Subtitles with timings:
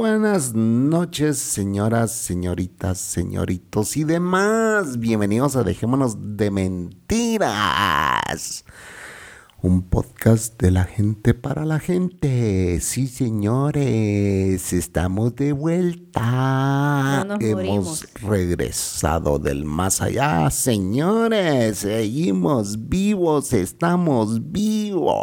[0.00, 5.00] Buenas noches, señoras, señoritas, señoritos y demás.
[5.00, 7.48] Bienvenidos a Dejémonos de Mentiras.
[9.60, 12.78] Un podcast de la gente para la gente.
[12.80, 17.24] Sí, señores, estamos de vuelta.
[17.26, 18.06] No Hemos morimos.
[18.22, 21.78] regresado del más allá, señores.
[21.78, 25.16] Seguimos vivos, estamos vivos.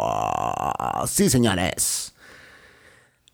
[1.06, 2.12] Sí, señores.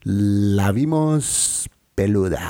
[0.05, 2.41] La vimos peluda.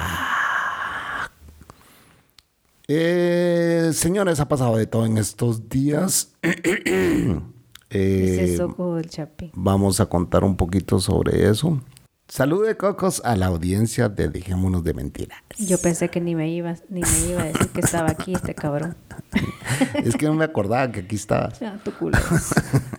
[2.89, 6.33] Eh, señores, ha pasado de todo en estos días.
[7.95, 9.51] Eh, soco del Chapín.
[9.53, 11.79] Vamos a contar un poquito sobre eso.
[12.27, 15.39] Salude cocos a la audiencia de Dejémonos de Mentiras.
[15.59, 18.55] Yo pensé que ni me iba, ni me iba a decir que estaba aquí este
[18.55, 18.97] cabrón.
[20.03, 21.61] Es que no me acordaba que aquí estabas.
[21.61, 22.17] Ah, tu culo.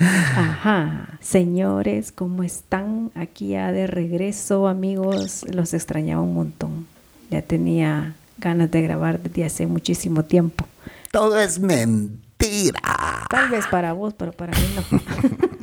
[0.00, 3.10] Ajá, señores, ¿cómo están?
[3.14, 5.44] Aquí ya de regreso, amigos.
[5.52, 6.86] Los extrañaba un montón.
[7.30, 10.66] Ya tenía ganas de grabar desde hace muchísimo tiempo.
[11.12, 12.80] Todo es mentira.
[13.28, 14.82] Tal vez para vos, pero para mí no.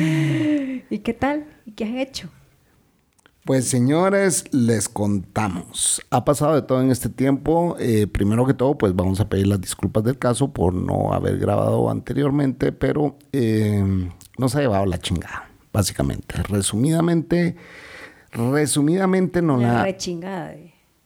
[0.90, 1.44] ¿Y qué tal?
[1.66, 2.30] ¿Y qué has hecho?
[3.44, 6.02] Pues señores, les contamos.
[6.10, 7.76] Ha pasado de todo en este tiempo.
[7.78, 11.38] Eh, primero que todo, pues vamos a pedir las disculpas del caso por no haber
[11.38, 16.42] grabado anteriormente, pero eh, nos ha llevado la chingada, básicamente.
[16.42, 17.56] Resumidamente,
[18.32, 20.54] resumidamente no La la, rechingada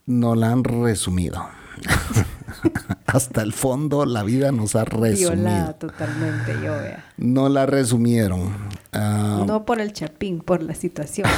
[0.06, 1.44] no la han resumido.
[3.06, 5.32] Hasta el fondo la vida nos ha resumido.
[5.32, 7.04] Violada totalmente, yo vea.
[7.16, 8.52] No la resumieron.
[8.92, 11.28] Ah, No por el chapín, por la situación.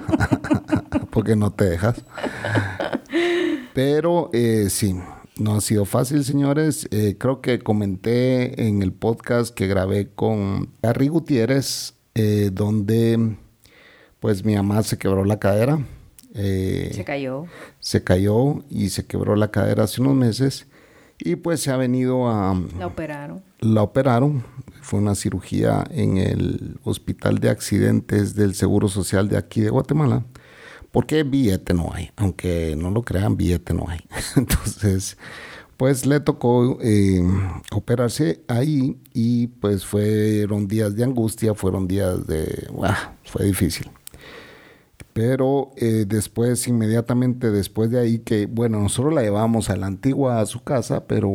[1.10, 2.02] porque no te dejas.
[3.74, 4.94] Pero eh, sí,
[5.38, 6.86] no ha sido fácil, señores.
[6.90, 13.36] Eh, creo que comenté en el podcast que grabé con Harry Gutiérrez, eh, donde
[14.20, 15.78] pues mi mamá se quebró la cadera.
[16.34, 17.46] Eh, Se cayó.
[17.80, 20.66] se cayó y se quebró la cadera hace unos meses.
[21.18, 22.60] Y pues se ha venido a...
[22.78, 23.42] La operaron.
[23.60, 24.44] La operaron,
[24.80, 30.24] fue una cirugía en el Hospital de Accidentes del Seguro Social de aquí de Guatemala,
[30.90, 34.00] porque billete no hay, aunque no lo crean, billete no hay.
[34.36, 35.16] Entonces,
[35.76, 37.22] pues le tocó eh,
[37.70, 42.68] operarse ahí y pues fueron días de angustia, fueron días de...
[43.24, 43.88] fue difícil.
[45.12, 50.40] Pero eh, después, inmediatamente después de ahí, que bueno, nosotros la llevamos a la antigua
[50.40, 51.32] a su casa, pero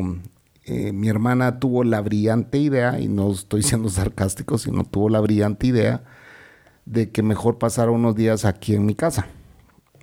[0.65, 5.19] eh, mi hermana tuvo la brillante idea, y no estoy siendo sarcástico, sino tuvo la
[5.19, 6.03] brillante idea
[6.85, 9.27] de que mejor pasara unos días aquí en mi casa.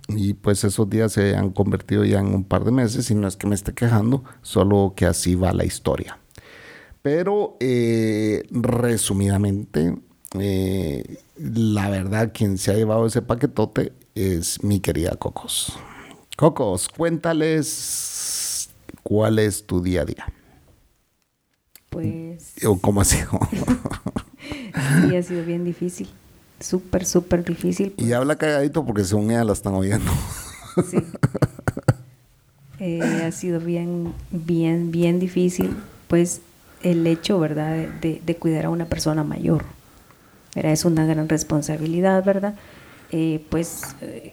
[0.08, 3.26] Y pues esos días se han convertido ya en un par de meses, y no
[3.26, 6.18] es que me esté quejando, solo que así va la historia.
[7.02, 9.94] Pero eh, resumidamente,
[10.38, 15.72] eh, la verdad, quien se ha llevado ese paquetote es mi querida Cocos.
[16.36, 18.68] Cocos, cuéntales
[19.02, 20.26] cuál es tu día a día.
[21.90, 23.30] Pues O cómo ha sido.
[25.08, 26.08] sí, ha sido bien difícil.
[26.60, 27.94] Súper, súper difícil.
[27.98, 30.10] y habla calladito porque según ella la están oyendo.
[30.90, 30.98] Sí.
[32.80, 35.74] Eh, ha sido bien, bien, bien difícil,
[36.08, 36.40] pues
[36.82, 39.64] el hecho, ¿verdad?, de cuidar a una persona mayor.
[40.54, 40.72] ¿Verdad?
[40.72, 42.54] Es una gran responsabilidad, ¿verdad?
[43.10, 44.32] Eh, pues, eh,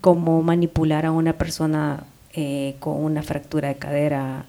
[0.00, 4.44] como manipular a una persona eh, con una fractura de cadera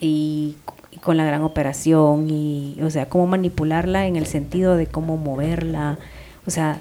[0.00, 0.56] y,
[1.00, 5.98] con la gran operación, y, o sea, cómo manipularla en el sentido de cómo moverla.
[6.46, 6.80] O sea,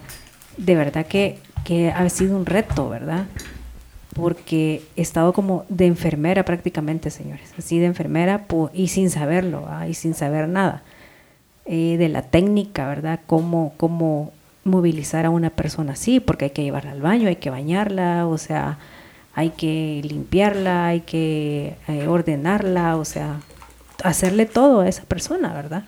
[0.57, 3.27] de verdad que, que ha sido un reto, ¿verdad?
[4.13, 9.94] porque he estado como de enfermera prácticamente, señores, así de enfermera y sin saberlo, y
[9.94, 10.83] sin saber nada.
[11.66, 13.19] Eh, de la técnica, ¿verdad?
[13.28, 17.50] Cómo, cómo movilizar a una persona así, porque hay que llevarla al baño, hay que
[17.50, 18.78] bañarla, o sea,
[19.34, 23.40] hay que limpiarla, hay que eh, ordenarla, o sea,
[24.04, 25.86] hacerle todo a esa persona, ¿verdad?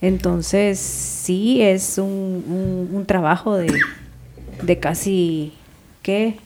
[0.00, 3.72] Entonces, sí es un, un, trabajo de,
[4.62, 5.52] de, casi,
[6.02, 6.38] ¿qué?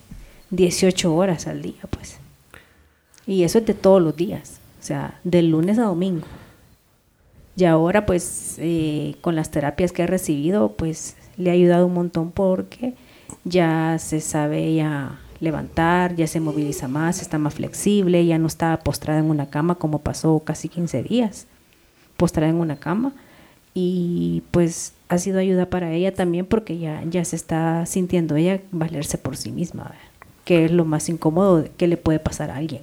[0.50, 2.16] 18 horas al día, pues.
[3.26, 6.26] Y eso es de todos los días, o sea, de lunes a domingo.
[7.56, 11.94] Y ahora, pues, eh, con las terapias que he recibido, pues, le ha ayudado un
[11.94, 12.94] montón porque
[13.44, 18.78] ya se sabe ya levantar, ya se moviliza más, está más flexible, ya no está
[18.78, 21.46] postrada en una cama como pasó casi 15 días,
[22.16, 23.12] postrada en una cama.
[23.74, 28.60] Y pues ha sido ayuda para ella también porque ya, ya se está sintiendo ella
[28.70, 29.92] valerse por sí misma,
[30.44, 32.82] que es lo más incómodo que le puede pasar a alguien.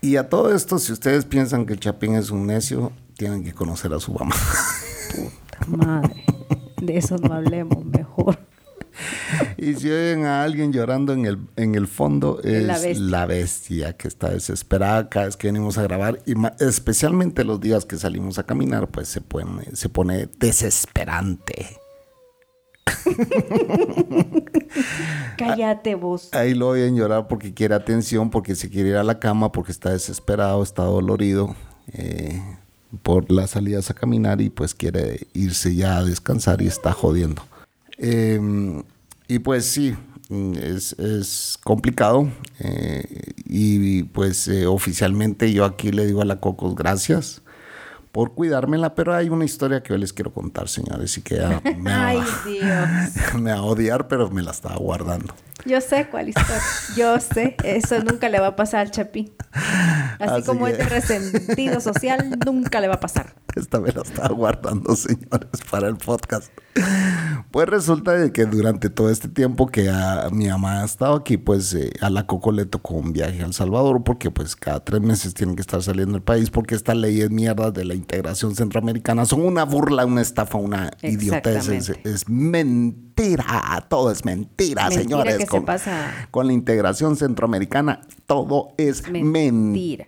[0.00, 3.52] Y a todo esto, si ustedes piensan que el Chapín es un necio, tienen que
[3.52, 4.34] conocer a su mamá.
[5.10, 6.24] Puta madre.
[6.80, 8.38] De eso no hablemos mejor.
[9.56, 13.96] Y si oyen a alguien llorando en el, en el fondo, es la bestia.
[13.96, 16.20] que está desesperada cada vez que venimos a grabar.
[16.26, 21.78] Y especialmente los días que salimos a caminar, pues se pone, se pone desesperante.
[25.36, 26.30] Cállate vos.
[26.32, 29.70] Ahí lo oyen llorar porque quiere atención, porque se quiere ir a la cama, porque
[29.70, 31.54] está desesperado, está dolorido.
[31.92, 32.42] Eh,
[33.02, 37.42] por las salidas a caminar y pues quiere irse ya a descansar y está jodiendo.
[37.98, 38.82] Em,
[39.26, 39.94] y pues sí,
[40.30, 42.30] es, complicado
[42.60, 47.42] eh, y pues eh, oficialmente yo aquí le digo a la Cocos gracias
[48.12, 51.36] por cuidármela, pero hay una historia que yo les quiero contar, señores, y que
[51.78, 53.34] me, Ay, Dios.
[53.40, 55.34] me va a odiar, pero me la estaba guardando.
[55.64, 56.62] Yo sé cuál historia.
[56.96, 57.56] Yo sé.
[57.64, 59.32] Eso nunca le va a pasar al Chapín.
[60.18, 63.34] Así, como es de resentido social, nunca le va a pasar.
[63.58, 66.52] Esta vez la estaba guardando, señores, para el podcast.
[67.50, 71.36] Pues resulta de que durante todo este tiempo que a, mi mamá ha estado aquí,
[71.36, 74.84] pues eh, a la Coco le tocó un viaje a El Salvador, porque pues cada
[74.84, 77.94] tres meses tienen que estar saliendo del país, porque esta ley es mierda de la
[77.94, 81.68] integración centroamericana son una burla, una estafa, una idiotez.
[82.04, 85.46] Es, mentira, todo es mentira, señores.
[85.46, 85.64] con,
[86.30, 90.06] con la integración centroamericana, todo es mentira.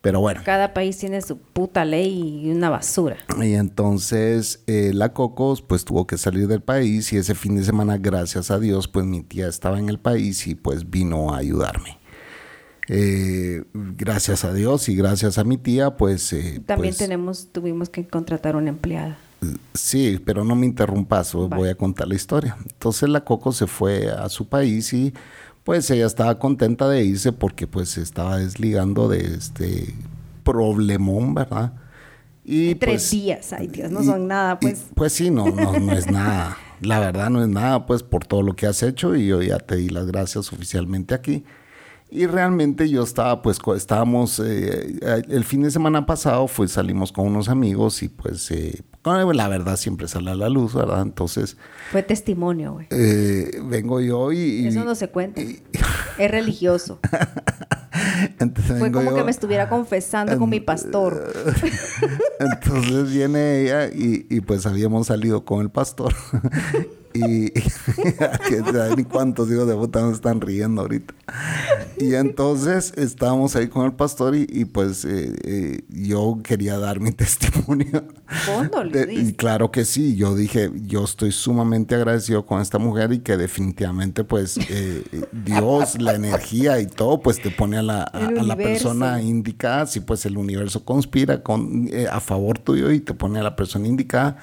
[0.00, 0.40] Pero bueno.
[0.44, 3.18] Cada país tiene su puta ley y una basura.
[3.42, 7.64] Y entonces eh, la Cocos pues tuvo que salir del país y ese fin de
[7.64, 11.38] semana, gracias a Dios, pues mi tía estaba en el país y pues vino a
[11.38, 11.98] ayudarme.
[12.88, 16.32] Eh, gracias a Dios y gracias a mi tía, pues...
[16.32, 19.18] Eh, También pues tenemos, tuvimos que contratar una empleada.
[19.74, 22.56] Sí, pero no me interrumpas, voy a contar la historia.
[22.62, 25.14] Entonces la Coco se fue a su país y
[25.70, 29.94] pues ella estaba contenta de irse porque pues se estaba desligando de este
[30.42, 31.74] problemón, ¿verdad?
[32.44, 34.86] Y Tres pues, días, ay Dios, no son nada, pues.
[34.96, 36.58] pues sí, no, no, no es nada.
[36.80, 39.60] La verdad no es nada, pues, por todo lo que has hecho y yo ya
[39.60, 41.44] te di las gracias oficialmente aquí.
[42.10, 44.98] Y realmente yo estaba, pues, estábamos, eh,
[45.28, 49.76] el fin de semana pasado, pues salimos con unos amigos y pues eh, la verdad
[49.76, 51.02] siempre sale a la luz, ¿verdad?
[51.02, 51.56] Entonces...
[51.90, 52.86] Fue testimonio, güey.
[52.90, 55.40] Eh, vengo yo y, Eso no se cuenta.
[55.40, 57.00] es religioso.
[58.78, 61.32] Fue como que me estuviera confesando con mi pastor.
[62.40, 66.14] Entonces viene ella y, y pues habíamos salido con el pastor.
[67.12, 67.52] Y
[68.96, 71.14] ni cuántos hijos de puta nos están riendo ahorita.
[71.98, 77.12] Y entonces estábamos ahí con el pastor y, pues eh, eh, yo quería dar mi
[77.12, 78.04] testimonio.
[79.10, 83.36] y claro que sí, yo dije, yo estoy sumamente agradecido con esta mujer y que
[83.36, 88.56] definitivamente pues eh, Dios, la energía y todo pues te pone a la, a, la
[88.56, 93.42] persona indicada, si pues el universo conspira con, a favor tuyo y te pone a
[93.42, 94.38] la persona indicada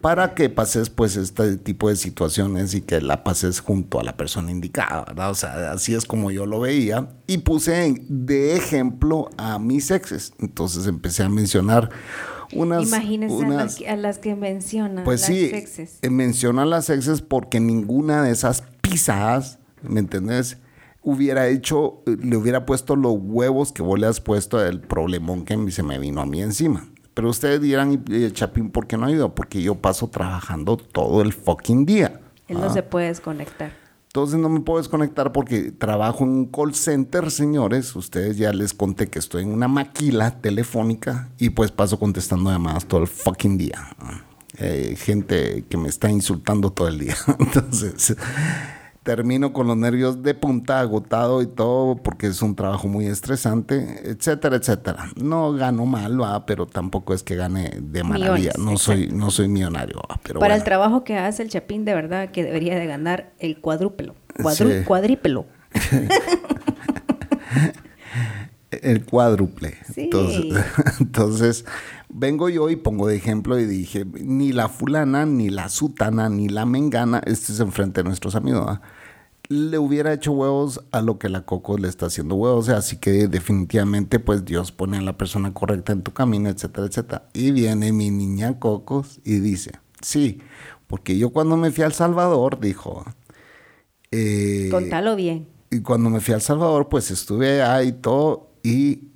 [0.00, 4.16] para que pases pues este tipo de situaciones y que la pases junto a la
[4.16, 5.30] persona indicada, ¿verdad?
[5.30, 10.32] O sea, así es como yo lo veía y puse de ejemplo a mis exes.
[10.38, 11.90] Entonces empecé a mencionar
[12.52, 12.86] unas...
[12.86, 15.98] Imagínense a, las que, mencionan pues sí, exes.
[16.02, 20.58] Eh, menciona a las exes porque ninguna de esas pisadas, ¿me entendés?
[21.02, 25.70] hubiera hecho, le hubiera puesto los huevos que vos le has puesto del problemón que
[25.70, 26.89] se me vino a mí encima.
[27.14, 29.34] Pero ustedes dirán, Chapín, ¿por qué no ido?
[29.34, 32.20] Porque yo paso trabajando todo el fucking día.
[32.48, 32.72] Él no ah.
[32.72, 33.72] se puede desconectar.
[34.08, 37.94] Entonces no me puedo desconectar porque trabajo en un call center, señores.
[37.94, 42.86] Ustedes ya les conté que estoy en una maquila telefónica y pues paso contestando llamadas
[42.86, 43.94] todo el fucking día.
[44.58, 47.14] Eh, gente que me está insultando todo el día.
[47.38, 48.16] Entonces,
[49.10, 54.02] termino con los nervios de punta, agotado y todo, porque es un trabajo muy estresante,
[54.04, 55.08] etcétera, etcétera.
[55.16, 56.46] No gano mal, ¿va?
[56.46, 58.52] pero tampoco es que gane de maravilla.
[58.56, 60.00] no soy, no soy millonario.
[60.22, 63.60] Pero Para el trabajo que hace el Chapín, de verdad que debería de ganar el
[63.60, 64.14] cuadrúpelo.
[64.86, 65.46] Cuadrípelo.
[68.70, 69.76] el cuádruple.
[69.96, 71.64] Entonces,
[72.20, 76.48] vengo yo y pongo de ejemplo y dije, ni la fulana, ni la sutana, ni
[76.48, 78.78] la mengana, este es enfrente de nuestros amigos,
[79.48, 82.68] le hubiera hecho huevos a lo que la Coco le está haciendo huevos.
[82.68, 87.28] así que definitivamente, pues Dios pone a la persona correcta en tu camino, etcétera, etcétera.
[87.32, 89.72] Y viene mi niña Cocos y dice,
[90.02, 90.40] sí,
[90.86, 93.04] porque yo cuando me fui al Salvador, dijo...
[94.12, 95.48] Eh, Contalo bien.
[95.70, 99.09] Y cuando me fui al Salvador, pues estuve ahí todo y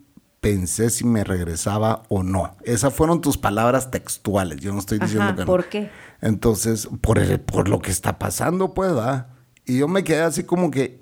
[0.44, 2.54] pensé si me regresaba o no.
[2.64, 4.60] Esas fueron tus palabras textuales.
[4.60, 5.46] Yo no estoy diciendo que no.
[5.46, 5.90] ¿Por qué?
[6.20, 9.28] Entonces, por, el, por lo que está pasando, pues, ¿verdad?
[9.64, 11.00] Y yo me quedé así como que,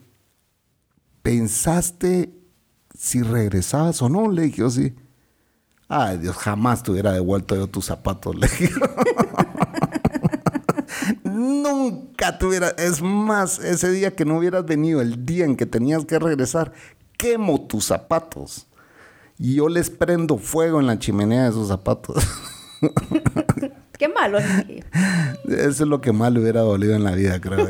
[1.23, 2.33] ¿pensaste
[2.97, 4.31] si regresabas o no?
[4.31, 4.95] Le dije, sí.
[5.89, 8.71] Ay, Dios, jamás te hubiera devuelto yo tus zapatos, le dije.
[11.25, 12.69] Nunca te hubiera...
[12.79, 16.73] Es más, ese día que no hubieras venido, el día en que tenías que regresar,
[17.17, 18.69] quemo tus zapatos.
[19.45, 22.25] Y yo les prendo fuego en la chimenea de esos zapatos.
[23.99, 24.39] Qué malo.
[24.39, 27.67] Eso es lo que más le hubiera dolido en la vida, creo.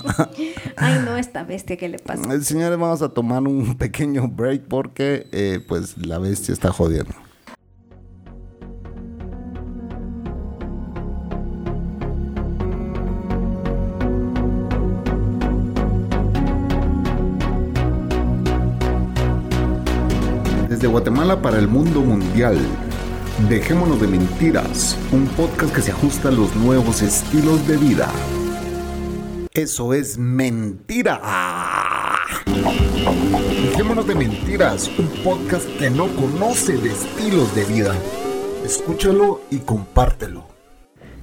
[0.76, 2.32] Ay, no, esta bestia, ¿qué le pasa?
[2.32, 7.12] Eh, señores, vamos a tomar un pequeño break porque, eh, pues, la bestia está jodiendo.
[21.22, 22.58] Guatemala para el mundo mundial.
[23.48, 28.10] Dejémonos de mentiras, un podcast que se ajusta a los nuevos estilos de vida.
[29.54, 31.20] Eso es mentira.
[33.62, 37.94] Dejémonos de mentiras, un podcast que no conoce de estilos de vida.
[38.64, 40.44] Escúchalo y compártelo.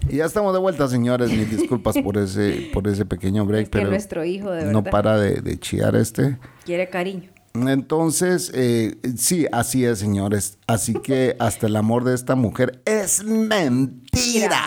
[0.07, 1.29] Y ya estamos de vuelta, señores.
[1.29, 3.65] Mis disculpas por ese, por ese pequeño break.
[3.65, 4.71] que pero nuestro hijo, de verdad.
[4.71, 6.37] No para de, de chiar este.
[6.63, 7.31] Quiere cariño.
[7.67, 10.57] Entonces, eh, sí, así es, señores.
[10.67, 14.61] Así que hasta el amor de esta mujer es mentira.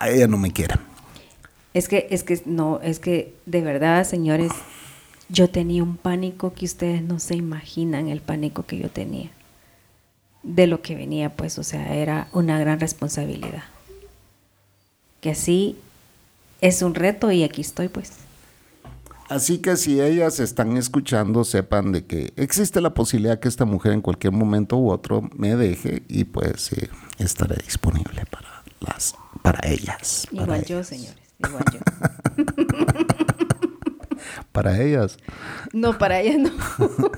[0.00, 0.76] Ella no me quiere.
[1.72, 4.50] Es que, es que, no, es que de verdad, señores,
[5.28, 9.30] yo tenía un pánico que ustedes no se imaginan el pánico que yo tenía.
[10.42, 13.64] De lo que venía, pues, o sea, era una gran responsabilidad.
[15.20, 15.76] Que así
[16.60, 18.12] es un reto y aquí estoy, pues.
[19.30, 23.92] Así que si ellas están escuchando, sepan de que existe la posibilidad que esta mujer
[23.92, 26.72] en cualquier momento u otro me deje y pues
[27.16, 30.26] estaré disponible para las para ellas.
[30.32, 31.78] Igual yo, señores, igual yo.
[34.52, 35.16] para ellas.
[35.72, 36.50] No, para ellas no.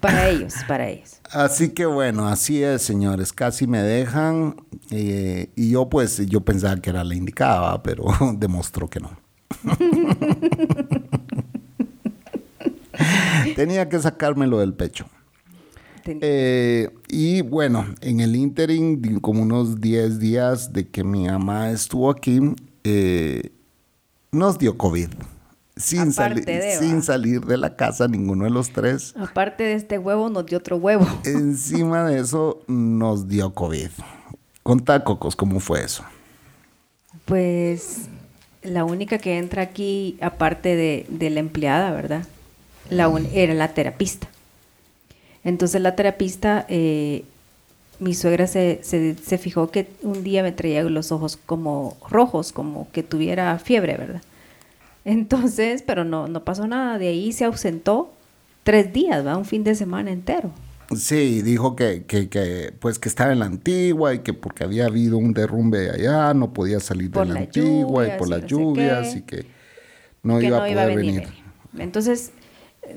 [0.00, 1.20] para ellos, para ellos.
[1.32, 3.32] Así que bueno, así es, señores.
[3.32, 4.54] Casi me dejan
[4.92, 8.04] eh, y yo pues yo pensaba que era la indicada, pero
[8.38, 9.23] demostró que no.
[13.56, 15.06] Tenía que sacármelo del pecho.
[16.06, 22.10] Eh, y bueno, en el interim, como unos 10 días de que mi mamá estuvo
[22.10, 22.40] aquí,
[22.84, 23.52] eh,
[24.30, 25.08] nos dio COVID.
[25.76, 29.12] Sin, sin salir de la casa, ninguno de los tres.
[29.18, 31.04] Aparte de este huevo, nos dio otro huevo.
[31.24, 33.90] Encima de eso, nos dio COVID.
[34.62, 36.04] Contá, Cocos, ¿cómo fue eso?
[37.24, 38.08] Pues
[38.64, 42.26] la única que entra aquí, aparte de, la empleada, ¿verdad?
[42.90, 44.26] La era la terapista.
[45.44, 47.24] Entonces la terapista, eh,
[47.98, 52.90] mi suegra se, se, fijó que un día me traía los ojos como rojos, como
[52.92, 54.22] que tuviera fiebre, ¿verdad?
[55.04, 56.98] Entonces, pero no, no pasó nada.
[56.98, 58.10] De ahí se ausentó
[58.62, 59.36] tres días, ¿va?
[59.36, 60.50] Un fin de semana entero.
[60.96, 64.86] Sí, dijo que, que, que, pues que estaba en la antigua y que porque había
[64.86, 69.22] habido un derrumbe allá, no podía salir de la, antigua y por las lluvias y
[69.22, 69.46] que
[70.22, 71.28] no, iba, a poder venir.
[71.78, 72.32] Entonces,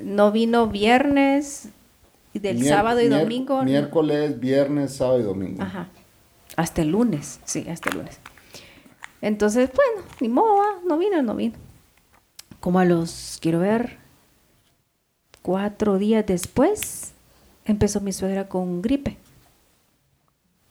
[0.02, 1.70] no vino viernes,
[2.34, 3.62] del sábado y domingo.
[3.64, 5.62] Miércoles, viernes, sábado y domingo.
[5.62, 5.88] Ajá.
[6.56, 8.18] Hasta el lunes, sí, hasta el lunes.
[9.20, 11.54] Entonces, bueno, ni modo, no vino, no vino.
[12.60, 13.98] Como a los, quiero ver,
[15.42, 17.12] cuatro días después,
[17.68, 19.16] empezó mi suegra con gripe.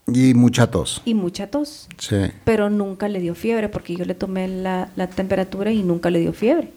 [0.07, 1.01] Y mucha tos.
[1.05, 1.87] Y mucha tos.
[1.97, 2.31] Sí.
[2.43, 6.33] Pero nunca le dio fiebre porque yo le tomé la, temperatura y nunca le dio
[6.33, 6.71] fiebre.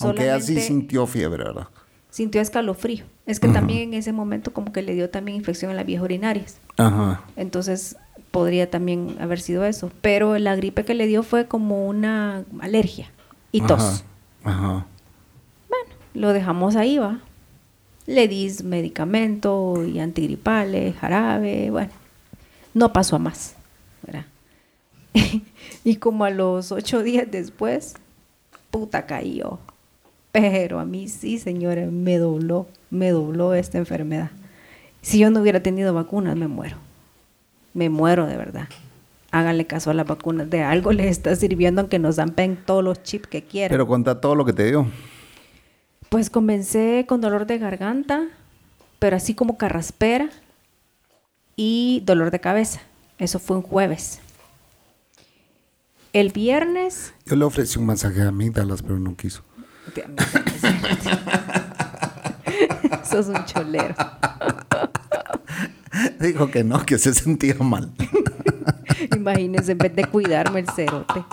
[0.00, 1.68] Aunque ella sí sintió fiebre, ¿verdad?
[2.10, 3.04] Sintió escalofrío.
[3.26, 6.02] Es que también en ese momento como que le dio también infección en las vías
[6.02, 6.58] urinarias.
[6.76, 7.24] Ajá.
[7.36, 7.96] Entonces
[8.30, 9.90] podría también haber sido eso.
[10.00, 13.10] Pero la gripe que le dio fue como una alergia
[13.52, 14.04] y tos.
[14.42, 14.86] Ajá.
[15.68, 17.20] Bueno, lo dejamos ahí, va.
[18.06, 21.92] Le di medicamento y antigripales, jarabe, bueno.
[22.74, 23.56] No pasó a más,
[25.84, 27.94] y como a los ocho días después,
[28.70, 29.58] puta cayó.
[30.32, 34.30] Pero a mí sí, señores, me dobló, me dobló esta enfermedad.
[35.02, 36.76] Si yo no hubiera tenido vacunas, me muero.
[37.74, 38.68] Me muero de verdad.
[39.30, 40.50] Háganle caso a las vacunas.
[40.50, 42.34] De algo les está sirviendo aunque nos dan
[42.66, 43.70] todos los chips que quieran.
[43.70, 44.88] Pero cuenta todo lo que te dio.
[46.08, 48.26] Pues comencé con dolor de garganta,
[48.98, 50.28] pero así como carraspera
[51.56, 52.80] y dolor de cabeza.
[53.18, 54.20] Eso fue un jueves.
[56.12, 57.12] El viernes.
[57.26, 59.42] Yo le ofrecí un masaje a amígdalas, pero no quiso.
[63.10, 63.94] Sos un cholero.
[66.20, 67.92] Dijo que no, que se sentía mal.
[69.16, 71.24] Imagínense, en vez de cuidarme el cerote.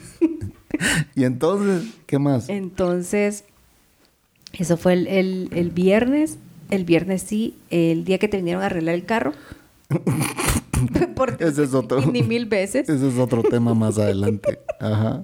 [1.14, 2.48] y entonces, ¿qué más?
[2.48, 3.44] Entonces,
[4.52, 6.38] eso fue el, el, viernes.
[6.70, 9.32] El viernes sí, el día que te vinieron a arreglar el carro.
[11.38, 12.04] ese es otro.
[12.12, 12.88] Ni mil veces.
[12.88, 14.58] Ese es otro tema más adelante.
[14.80, 15.22] Ajá.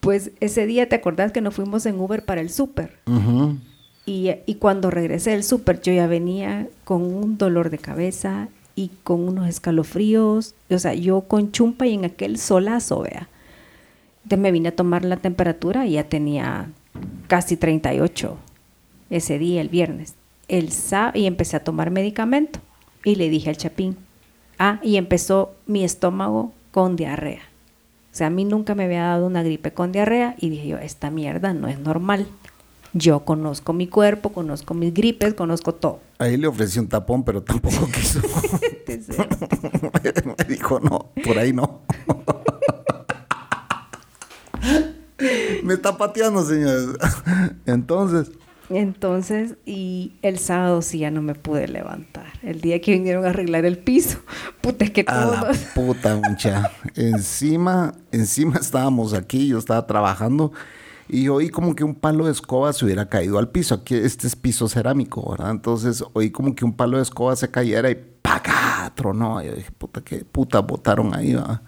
[0.00, 2.98] Pues ese día, ¿te acordás que nos fuimos en Uber para el súper?
[4.06, 8.92] y, y, cuando regresé del súper, yo ya venía con un dolor de cabeza y
[9.02, 10.54] con unos escalofríos.
[10.70, 13.28] O sea, yo con chumpa y en aquel solazo, vea.
[14.28, 16.68] Entonces me vine a tomar la temperatura y ya tenía
[17.28, 18.36] casi 38
[19.08, 20.16] ese día, el viernes.
[20.48, 20.68] El
[21.14, 22.58] y empecé a tomar medicamento.
[23.06, 23.96] Y le dije al chapín,
[24.58, 27.40] ah, y empezó mi estómago con diarrea.
[28.12, 30.76] O sea, a mí nunca me había dado una gripe con diarrea y dije yo,
[30.76, 32.26] esta mierda no es normal.
[32.92, 36.00] Yo conozco mi cuerpo, conozco mis gripes, conozco todo.
[36.18, 38.20] Ahí le ofrecí un tapón, pero tampoco quiso.
[40.38, 41.80] me dijo, no, por ahí no.
[45.62, 46.88] me está pateando, señores.
[47.66, 48.30] Entonces,
[48.70, 52.26] entonces, y el sábado sí ya no me pude levantar.
[52.42, 54.18] El día que vinieron a arreglar el piso,
[54.60, 55.56] puta, es que todos...
[55.74, 56.70] puta, mucha.
[56.94, 60.52] encima, encima estábamos aquí, yo estaba trabajando
[61.08, 63.74] y oí como que un palo de escoba se hubiera caído al piso.
[63.74, 65.50] Aquí este es piso cerámico, ¿verdad?
[65.50, 68.92] Entonces oí como que un palo de escoba se cayera y ¡paca!
[68.94, 69.42] tronó.
[69.42, 71.62] Y yo dije, puta, qué puta botaron ahí, ¿verdad?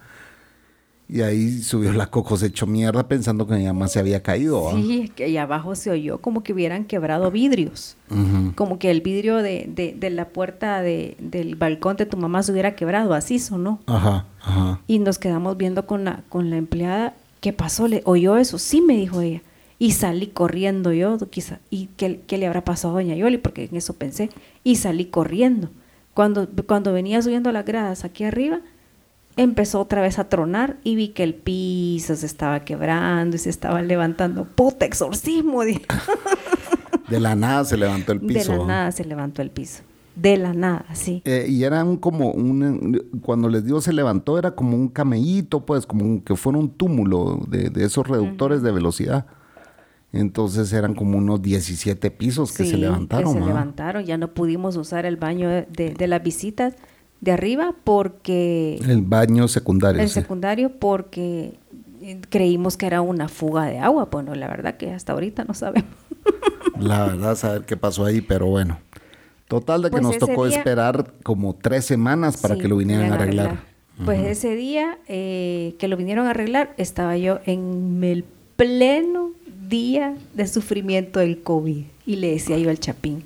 [1.12, 4.70] Y ahí subió la cocos hecho mierda pensando que mi mamá se había caído.
[4.76, 7.96] Sí, que ahí abajo se oyó como que hubieran quebrado vidrios.
[8.54, 12.52] Como que el vidrio de, de, la puerta de, del balcón de tu mamá se
[12.52, 13.14] hubiera quebrado.
[13.14, 13.80] Así sonó.
[13.86, 14.80] Ajá, ajá.
[14.86, 17.14] Y nos quedamos viendo con la, con la empleada.
[17.40, 17.88] ¿Qué pasó?
[17.88, 18.58] ¿Le oyó eso?
[18.58, 19.42] Sí, me dijo ella.
[19.80, 21.58] Y salí corriendo yo, quizá.
[21.70, 23.38] ¿Y qué, qué le habrá pasado a doña Yoli?
[23.38, 24.30] Porque en eso pensé.
[24.62, 25.70] Y salí corriendo.
[26.14, 28.60] Cuando, cuando venía subiendo las gradas aquí arriba
[29.36, 33.50] empezó otra vez a tronar y vi que el piso se estaba quebrando y se
[33.50, 34.44] estaba levantando.
[34.44, 35.62] ¡Puta exorcismo!
[37.08, 38.52] De la nada se levantó el piso.
[38.52, 39.82] De la nada se levantó el piso.
[40.14, 41.22] De la nada, sí.
[41.24, 45.86] Eh, y era como un, cuando les digo se levantó, era como un camellito, pues,
[45.86, 49.26] como que fuera un túmulo de, esos reductores de velocidad.
[50.12, 53.34] Entonces eran como unos 17 pisos que se levantaron.
[53.34, 56.74] Que se levantaron, ya no pudimos usar el baño de, de las visitas
[57.20, 58.78] de arriba porque...
[58.86, 60.00] El baño secundario.
[60.00, 61.54] El secundario porque
[62.00, 64.08] eh, creímos que era una fuga de agua.
[64.10, 65.90] Bueno, la verdad que hasta ahorita no sabemos.
[66.78, 68.78] La verdad, saber qué pasó ahí, pero bueno.
[69.48, 73.16] Total de que pues nos tocó esperar como tres semanas para que lo vinieran a
[73.16, 73.64] arreglar.
[74.04, 78.24] Pues ese día eh, que lo vinieron a arreglar, estaba yo en el
[78.56, 79.32] pleno
[79.68, 81.84] día de sufrimiento del COVID.
[82.06, 83.24] Y le decía yo al Chapín,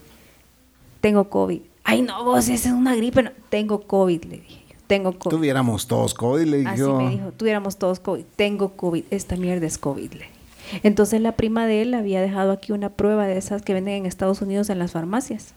[1.01, 3.33] tengo COVID Ay, no, vos, esa es una gripe.
[3.51, 4.65] Tengo COVID, le dije.
[4.87, 5.37] Tengo COVID.
[5.37, 6.71] Tuviéramos todos COVID, le dije.
[6.71, 8.25] Así me dijo, tuviéramos todos COVID.
[8.37, 9.05] Tengo COVID.
[9.11, 10.31] Esta mierda es COVID, le dije.
[10.83, 14.07] Entonces la prima de él había dejado aquí una prueba de esas que venden en
[14.07, 15.55] Estados Unidos en las farmacias.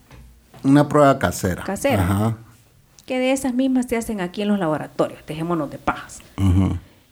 [0.63, 1.63] Una prueba casera.
[1.63, 2.03] Casera.
[2.03, 2.37] Ajá.
[3.05, 5.19] Que de esas mismas te hacen aquí en los laboratorios.
[5.25, 6.19] Dejémonos de pajas.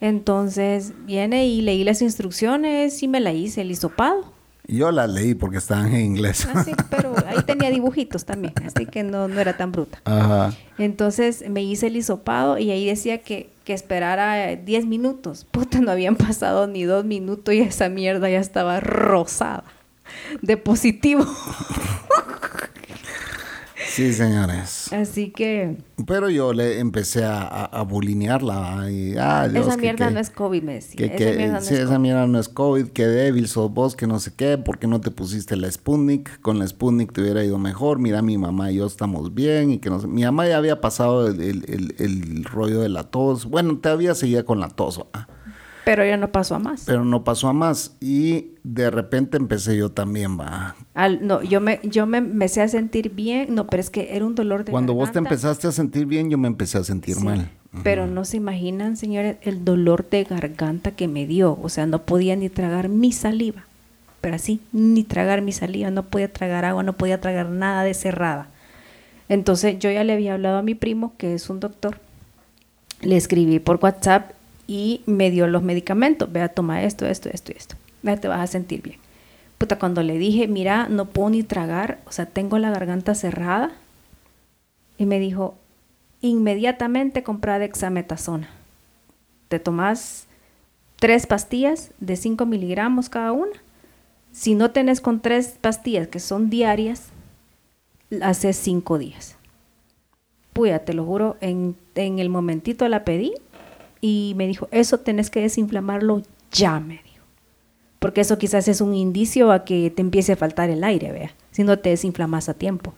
[0.02, 4.35] Entonces viene y leí las instrucciones y me la hice el hisopado.
[4.68, 6.48] Yo la leí porque estaban en inglés.
[6.54, 10.02] Ah, sí, pero ahí tenía dibujitos también, así que no, no era tan bruta.
[10.06, 10.54] Ajá.
[10.78, 15.46] Entonces me hice el hisopado y ahí decía que, que esperara 10 minutos.
[15.50, 19.64] Puta, no habían pasado ni dos minutos y esa mierda ya estaba rosada
[20.42, 21.26] de positivo.
[23.96, 24.92] Sí, señores.
[24.92, 25.78] Así que.
[26.06, 28.92] Pero yo le empecé a, a, a bulinearla.
[28.92, 31.16] Y, ah, Dios, esa mierda que- no es COVID, me decía.
[31.16, 32.00] Que, esa mierda no sí, es esa COVID.
[32.00, 35.00] mierda no es COVID, que débil sos vos, que no sé qué, ¿por qué no
[35.00, 36.42] te pusiste la Sputnik?
[36.42, 39.78] Con la Sputnik te hubiera ido mejor, mira, mi mamá y yo estamos bien, y
[39.78, 43.04] que no sé, mi mamá ya había pasado el, el- el- el rollo de la
[43.06, 45.30] tos, bueno, todavía seguía con la tos, ¿va?
[45.86, 46.84] Pero ya no pasó a más.
[46.86, 50.76] pero no pasó a más, y de repente empecé yo también, va.
[50.96, 53.54] Al- no, yo me, yo me empecé a sentir bien.
[53.54, 56.30] No, pero es que era un dolor de Cuando vos te empezaste a sentir bien,
[56.32, 57.50] yo me empecé a sentir Sí, mal.
[57.84, 61.60] Pero no se imaginan, señores, el dolor de garganta que me dio.
[61.62, 63.66] O sea, no podía ni tragar mi saliva.
[64.22, 65.92] Pero así, ni tragar mi saliva.
[65.92, 68.48] No podía tragar agua, no podía tragar nada de cerrada.
[69.30, 72.00] Entonces yo ya le había hablado a mi primo, que es un doctor.
[73.02, 74.32] Le escribí por WhatsApp
[74.68, 76.32] y me dio los medicamentos.
[76.32, 77.76] Vea, toma esto, esto, esto y esto.
[78.04, 79.00] Vea, te vas a sentir bien.
[79.58, 83.72] Puta, cuando le dije, mira, no puedo ni tragar, o sea, tengo la garganta cerrada.
[84.98, 85.56] Y me dijo,
[86.22, 88.50] inmediatamente compra dexametasona.
[89.48, 90.28] Te tomas
[90.98, 93.62] tres pastillas de 5 miligramos cada una.
[94.32, 97.10] Si no tenés con tres pastillas que son diarias,
[98.22, 99.38] haces cinco días.
[100.52, 103.34] Puya, te lo juro, en, en el momentito la pedí
[104.02, 107.26] y me dijo, eso tenés que desinflamarlo ya, me dijo.
[108.00, 111.32] Porque eso quizás es un indicio a que te empiece a faltar el aire, vea,
[111.52, 112.94] si no te desinflamas a tiempo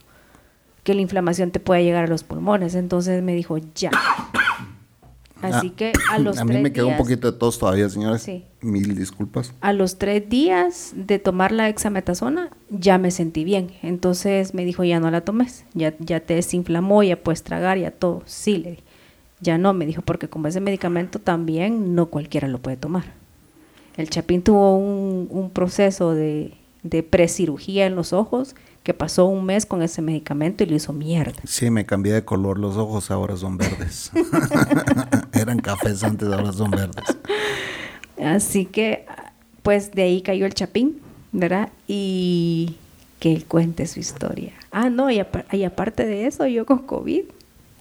[0.84, 2.74] que la inflamación te pueda llegar a los pulmones.
[2.74, 3.92] Entonces me dijo, ya.
[5.42, 7.60] Así Ah, que a los a mí tres me quedó un días- poquito de tos
[7.60, 8.24] todavía, señores.
[8.24, 8.46] Sí.
[8.62, 9.54] Mil disculpas.
[9.62, 13.72] A los tres días de tomar la hexametasona, ya me sentí bien.
[13.84, 17.92] Entonces me dijo, ya no la tomes, ya, ya te desinflamó, ya puedes tragar, ya
[17.92, 18.24] todo.
[18.26, 18.84] Sí, le dije.
[19.40, 23.04] Ya no, me dijo, porque como ese medicamento también no cualquiera lo puede tomar.
[23.96, 28.56] El Chapín tuvo un, un proceso de, de precirugía en los ojos
[28.88, 31.34] que pasó un mes con ese medicamento y lo hizo mierda.
[31.44, 32.58] Sí, me cambié de color.
[32.58, 34.12] Los ojos ahora son verdes.
[35.34, 37.04] Eran cafés antes, ahora son verdes.
[38.24, 39.06] Así que,
[39.62, 41.02] pues de ahí cayó el Chapín,
[41.34, 41.70] ¿verdad?
[41.86, 42.78] Y
[43.20, 44.54] que él cuente su historia.
[44.72, 45.22] Ah, no, y,
[45.52, 47.24] y aparte de eso, yo con COVID,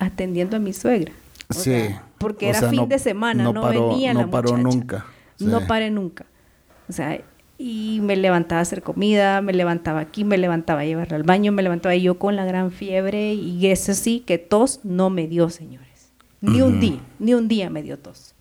[0.01, 1.13] atendiendo a mi suegra.
[1.49, 1.63] O Sí.
[1.71, 4.31] sea, porque O era sea, fin no- de semana, no, no paró- venía no la
[4.31, 4.77] paró muchacha.
[4.77, 5.07] nunca.
[5.39, 6.27] No paré nunca.
[6.89, 7.21] O sea,
[7.59, 11.53] y me levantaba a hacer comida, me levantaba aquí, me levantaba a llevarla al baño,
[11.53, 15.27] me levantaba y yo con la gran fiebre y eso sí, que tos no me
[15.27, 16.11] dio, señores.
[16.41, 18.35] Ni un día, ni un día me dio tos.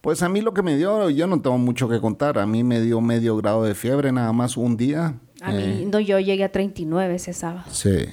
[0.00, 2.38] Pues a mí lo que me dio, yo no tengo mucho que contar.
[2.38, 5.14] A mí me dio medio grado de fiebre nada más un día.
[5.42, 7.64] A Eh, mí, no, yo llegué a 39 ese sábado.
[7.70, 8.06] Sí.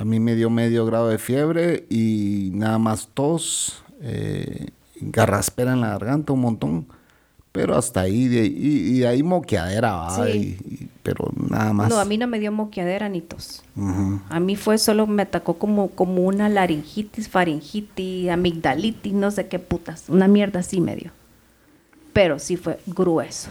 [0.00, 4.68] A mí me dio medio grado de fiebre y nada más tos, eh,
[5.00, 6.86] garraspera en la garganta un montón.
[7.52, 10.24] Pero hasta ahí, de, y, y de ahí moqueadera, ¿va?
[10.24, 10.56] Sí.
[10.68, 11.90] Y- y- pero nada más.
[11.90, 13.62] No, a mí no me dio moqueadera ni tos.
[14.30, 19.58] A mí fue solo, me atacó como, como una laringitis, faringitis, amigdalitis, no sé qué
[19.58, 20.04] putas.
[20.08, 21.10] Una mierda así me dio.
[22.14, 23.50] Pero sí fue grueso.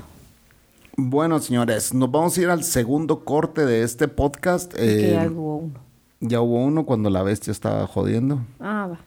[0.97, 4.73] Bueno, señores, nos vamos a ir al segundo corte de este podcast.
[4.73, 5.88] que Eh, ya hubo uno.
[6.19, 8.45] Ya hubo uno cuando la bestia estaba jodiendo.
[8.59, 8.99] Ah, va.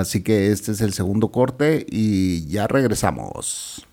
[0.00, 3.86] Así que este es el segundo corte y ya regresamos.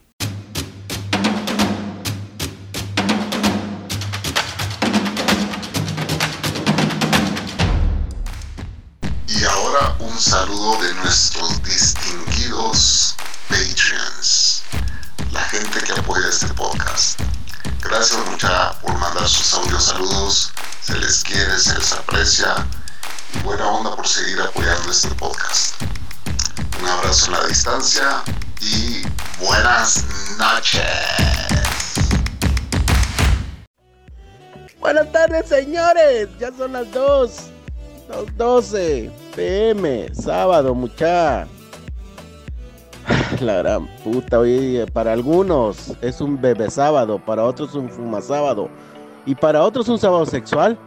[9.28, 13.15] Y ahora un saludo de nuestros distinguidos
[13.48, 14.63] Patreons,
[15.32, 17.24] la gente que apoya este podcast.
[17.89, 22.67] Gracias mucha por mandar sus audios saludos, se les quiere, se les aprecia
[23.34, 25.82] y buena onda por seguir apoyando este podcast.
[26.82, 28.24] Un abrazo en la distancia
[28.60, 29.04] y
[29.39, 30.04] buenas
[30.38, 30.82] noches.
[34.80, 36.28] Buenas tardes, señores.
[36.39, 37.32] Ya son las 2.
[38.10, 41.48] Las 12 pm, sábado, mucha.
[43.41, 48.70] La gran puta, hoy para algunos es un bebé sábado, para otros un fuma sábado
[49.26, 50.78] y para otros un sábado sexual.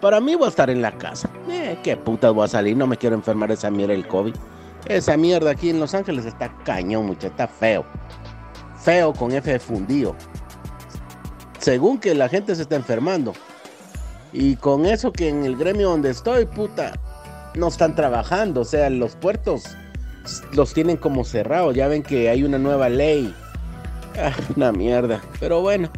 [0.00, 1.30] Para mí voy a estar en la casa.
[1.48, 4.34] Eh, qué putas voy a salir, no me quiero enfermar esa mierda el COVID.
[4.86, 7.84] Esa mierda aquí en Los Ángeles está cañón, mucha, está feo.
[8.78, 10.16] Feo con F fundido
[11.62, 13.32] según que la gente se está enfermando.
[14.32, 16.92] Y con eso que en el gremio donde estoy, puta,
[17.54, 18.62] no están trabajando.
[18.62, 19.64] O sea, los puertos
[20.52, 21.74] los tienen como cerrados.
[21.74, 23.34] Ya ven que hay una nueva ley.
[24.18, 25.22] Ah, una mierda.
[25.40, 25.90] Pero bueno.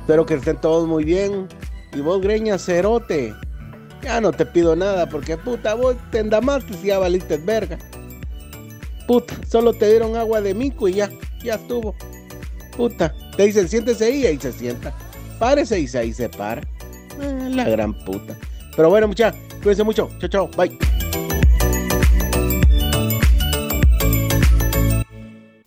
[0.00, 1.48] Espero que estén todos muy bien.
[1.92, 3.34] Y vos, greña, cerote.
[4.02, 7.78] Ya no te pido nada porque puta, vos te endamaste si ya valiste verga.
[9.06, 11.10] Puta, solo te dieron agua de mico y ya,
[11.42, 11.94] ya estuvo.
[12.76, 14.94] Puta, te dicen siéntese ahí y ahí se sienta.
[15.38, 16.62] Párese y ahí se para.
[17.20, 18.36] Ah, la gran puta.
[18.74, 20.08] Pero bueno, muchachos, cuídense mucho.
[20.18, 20.50] Chao, chao.
[20.56, 20.99] Bye.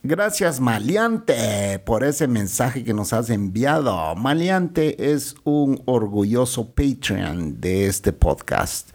[0.06, 4.14] Gracias Maleante por ese mensaje que nos has enviado.
[4.16, 8.90] Maleante es un orgulloso Patreon de este podcast.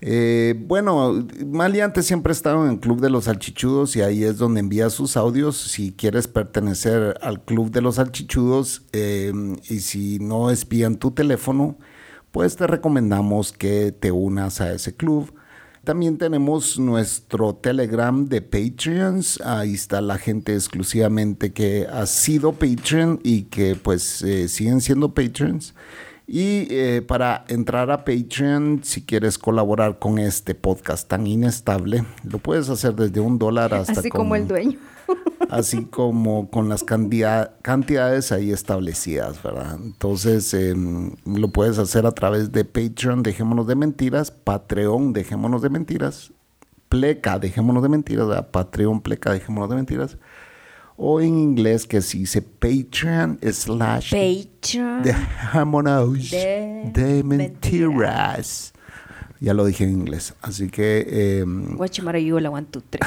[0.00, 4.38] Eh, bueno, Maleante siempre ha estado en el Club de los Salchichudos y ahí es
[4.38, 5.56] donde envía sus audios.
[5.56, 9.32] Si quieres pertenecer al Club de los Salchichudos eh,
[9.68, 11.78] y si no espían tu teléfono,
[12.30, 15.34] pues te recomendamos que te unas a ese club.
[15.88, 19.40] También tenemos nuestro Telegram de Patreons.
[19.40, 25.14] Ahí está la gente exclusivamente que ha sido Patreon y que pues eh, siguen siendo
[25.14, 25.74] Patreons.
[26.26, 32.36] Y eh, para entrar a Patreon, si quieres colaborar con este podcast tan inestable, lo
[32.36, 34.00] puedes hacer desde un dólar hasta...
[34.00, 34.78] Así como el dueño
[35.48, 39.78] así como con las cantidades ahí establecidas, ¿verdad?
[39.82, 45.70] Entonces em, lo puedes hacer a través de Patreon, dejémonos de mentiras, Patreon, dejémonos de
[45.70, 46.32] mentiras,
[46.88, 48.50] Pleca, dejémonos de mentiras, ¿verdad?
[48.50, 50.18] Patreon, Pleca, dejémonos de mentiras.
[50.96, 58.72] O en inglés que se dice Patreon slash Patreon dejémonos de, de mentiras.
[59.40, 60.34] Ya lo dije en inglés.
[60.42, 61.06] Así que.
[61.08, 61.44] Eh,
[62.40, 63.00] la one, two, three.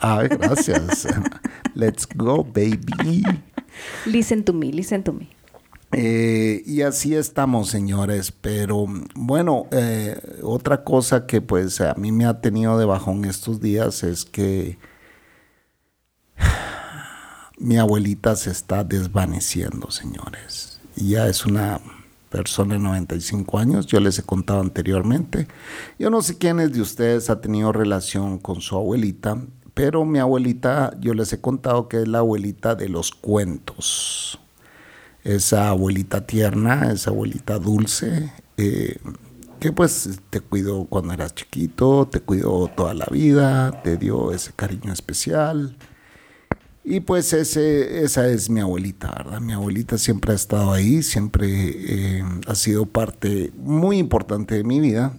[0.00, 1.06] Ay, gracias.
[1.74, 3.22] Let's go, baby.
[4.06, 5.28] Listen to me, listen to me.
[5.92, 8.32] Eh, y así estamos, señores.
[8.32, 13.60] Pero bueno, eh, otra cosa que pues a mí me ha tenido de bajón estos
[13.60, 14.78] días es que
[17.58, 20.80] mi abuelita se está desvaneciendo, señores.
[20.96, 21.80] Y ya es una
[22.28, 25.46] persona de 95 años, yo les he contado anteriormente.
[25.98, 29.40] Yo no sé quiénes de ustedes ha tenido relación con su abuelita,
[29.74, 34.40] pero mi abuelita, yo les he contado que es la abuelita de los cuentos.
[35.24, 38.98] Esa abuelita tierna, esa abuelita dulce, eh,
[39.60, 44.52] que pues te cuidó cuando eras chiquito, te cuidó toda la vida, te dio ese
[44.54, 45.76] cariño especial
[46.88, 49.40] y pues ese, esa es mi abuelita, ¿verdad?
[49.40, 54.78] Mi abuelita siempre ha estado ahí, siempre eh, ha sido parte muy importante de mi
[54.78, 55.12] vida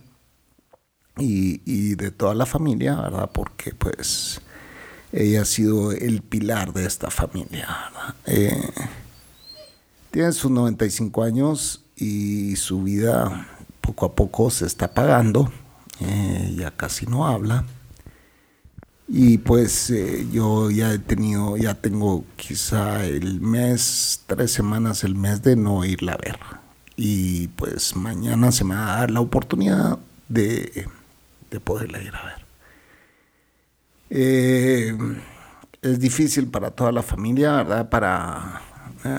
[1.17, 3.29] y, de toda la familia, ¿verdad?
[3.33, 4.39] Porque pues
[5.11, 8.15] ella ha sido el pilar de esta familia, ¿verdad?
[8.27, 8.69] Eh,
[10.11, 13.45] tiene sus 95 años y su vida
[13.81, 15.51] poco a poco se está apagando,
[15.99, 17.65] eh, ya casi no habla
[19.07, 25.15] y pues eh, yo ya he tenido, ya tengo quizá el mes, tres semanas, el
[25.15, 26.37] mes de no irla a ver.
[26.97, 30.87] Y pues mañana se me va a dar la oportunidad de,
[31.49, 32.45] de poderla ir a ver.
[34.09, 34.97] Eh,
[35.81, 37.89] es difícil para toda la familia, ¿verdad?
[37.89, 38.61] Para
[39.05, 39.17] eh,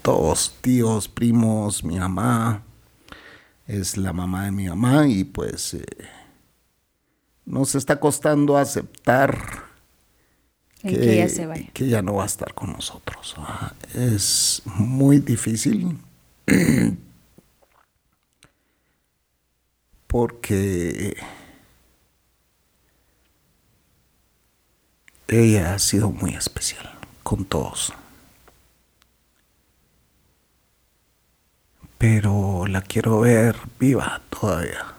[0.00, 2.62] todos, tíos, primos, mi mamá.
[3.66, 5.76] Es la mamá de mi mamá y pues
[7.52, 9.36] nos está costando aceptar
[10.80, 13.36] que, ya no va a estar con nosotros.
[13.94, 15.98] Es muy difícil
[20.06, 21.14] porque
[25.28, 26.90] ella ha sido muy especial
[27.22, 27.92] con todos.
[31.98, 34.91] Pero la quiero ver viva todavía.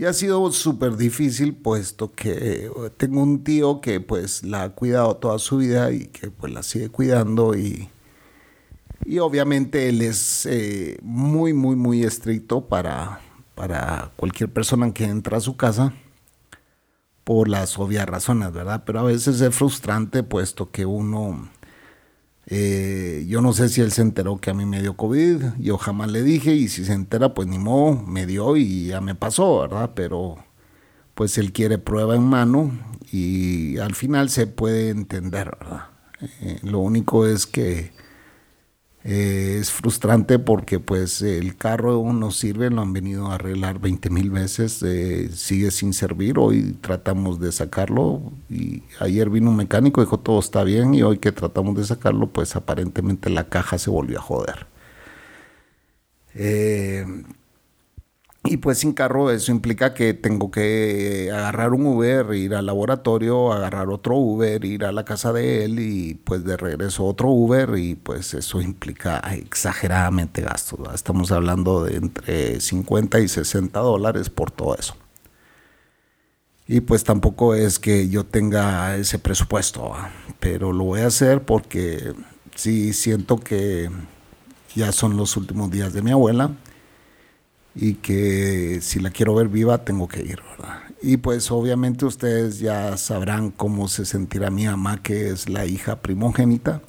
[0.00, 4.68] Y ha sido súper difícil puesto que eh, tengo un tío que pues la ha
[4.70, 7.90] cuidado toda su vida y que pues la sigue cuidando y,
[9.04, 13.20] y obviamente él es eh, muy, muy, muy estricto para,
[13.54, 15.92] para cualquier persona que entra a su casa
[17.22, 18.84] por las obvias razones, ¿verdad?
[18.86, 21.50] Pero a veces es frustrante puesto que uno
[22.46, 25.78] eh, yo no sé si él se enteró que a mí me dio COVID, yo
[25.78, 29.14] jamás le dije y si se entera, pues ni modo, me dio y ya me
[29.14, 29.92] pasó, ¿verdad?
[29.94, 30.38] Pero
[31.14, 32.72] pues él quiere prueba en mano
[33.12, 35.84] y al final se puede entender, ¿verdad?
[36.40, 37.92] Eh, lo único es que
[39.04, 44.10] eh, es frustrante porque pues el carro no sirve, lo han venido a arreglar 20
[44.10, 50.02] mil veces, eh, sigue sin servir, hoy tratamos de sacarlo y ayer vino un mecánico,
[50.02, 53.90] dijo todo está bien y hoy que tratamos de sacarlo pues aparentemente la caja se
[53.90, 54.66] volvió a joder.
[56.34, 57.04] Eh,
[58.42, 63.52] y pues sin carro eso implica que tengo que agarrar un Uber, ir al laboratorio,
[63.52, 67.76] agarrar otro Uber, ir a la casa de él y pues de regreso otro Uber
[67.76, 70.80] y pues eso implica exageradamente gastos.
[70.94, 74.96] Estamos hablando de entre 50 y 60 dólares por todo eso.
[76.66, 79.92] Y pues tampoco es que yo tenga ese presupuesto,
[80.38, 82.14] pero lo voy a hacer porque
[82.54, 83.90] sí siento que
[84.74, 86.52] ya son los últimos días de mi abuela
[87.74, 90.80] y que si la quiero ver viva tengo que ir, ¿verdad?
[91.02, 96.02] Y pues obviamente ustedes ya sabrán cómo se sentirá mi mamá, que es la hija
[96.02, 96.82] primogénita,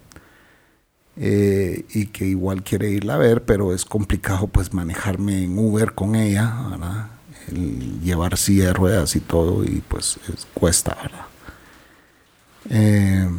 [1.17, 5.94] eh, y que igual quiere irla a ver, pero es complicado pues manejarme en Uber
[5.94, 7.08] con ella, ¿verdad?
[7.48, 10.20] El llevar silla de ruedas y todo, y pues
[10.54, 11.26] cuesta, ¿verdad?
[12.70, 13.30] Eh,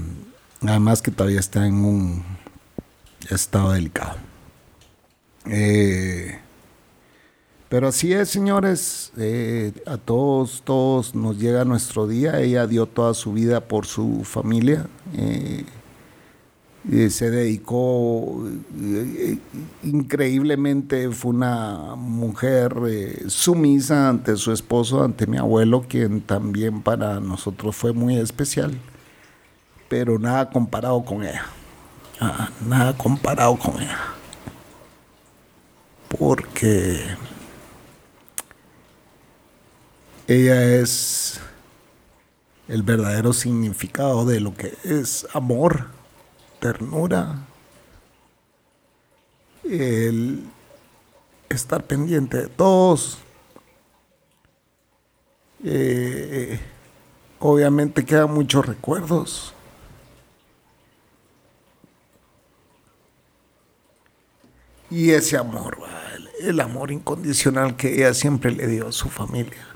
[0.63, 2.25] además que todavía está en un
[3.31, 4.17] estado delicado.
[5.47, 6.39] Eh,
[7.73, 12.39] pero así es, señores, eh, a todos, todos nos llega nuestro día.
[12.39, 14.87] Ella dio toda su vida por su familia.
[15.17, 15.65] Eh,
[17.09, 18.47] se dedicó
[18.79, 19.39] eh,
[19.85, 22.75] increíblemente, fue una mujer
[23.29, 28.77] sumisa ante su esposo, ante mi abuelo, quien también para nosotros fue muy especial,
[29.89, 31.47] pero nada comparado con ella.
[32.21, 33.99] Ah, nada comparado con ella.
[36.19, 37.17] Porque
[40.29, 41.41] ella es
[42.69, 45.87] el verdadero significado de lo que es amor,
[46.61, 47.47] ternura,
[49.65, 50.45] el
[51.49, 53.19] estar pendiente de todos.
[55.65, 56.59] Eh,
[57.39, 59.55] obviamente quedan muchos recuerdos.
[64.91, 65.79] Y ese amor,
[66.43, 69.72] el amor incondicional que ella siempre le dio a su familia.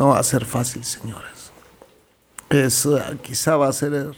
[0.00, 1.52] No va a ser fácil, señores.
[2.48, 2.88] Es,
[3.20, 4.16] quizá va a ser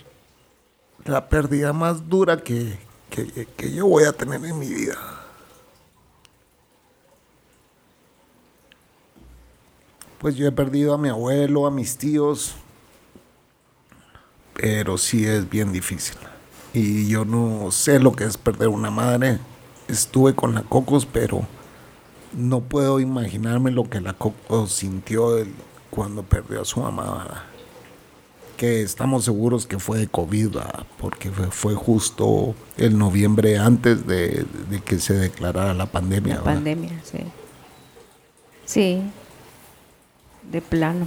[1.04, 2.78] la pérdida más dura que,
[3.10, 4.94] que yo voy a tener en mi vida.
[10.20, 12.54] Pues yo he perdido a mi abuelo, a mis tíos,
[14.54, 16.16] pero sí es bien difícil.
[16.72, 19.40] Y yo no sé lo que es perder una madre.
[19.88, 21.44] Estuve con la Cocos, pero
[22.34, 25.44] no puedo imaginarme lo que la Coco sintió
[25.92, 27.44] cuando perdió a su mamá.
[28.56, 30.56] Que estamos seguros que fue de COVID,
[30.98, 34.46] porque fue, justo el noviembre antes de,
[34.86, 36.36] que se declarara la pandemia.
[36.36, 37.18] La pandemia, sí.
[38.64, 39.02] Sí,
[40.50, 41.06] de plano.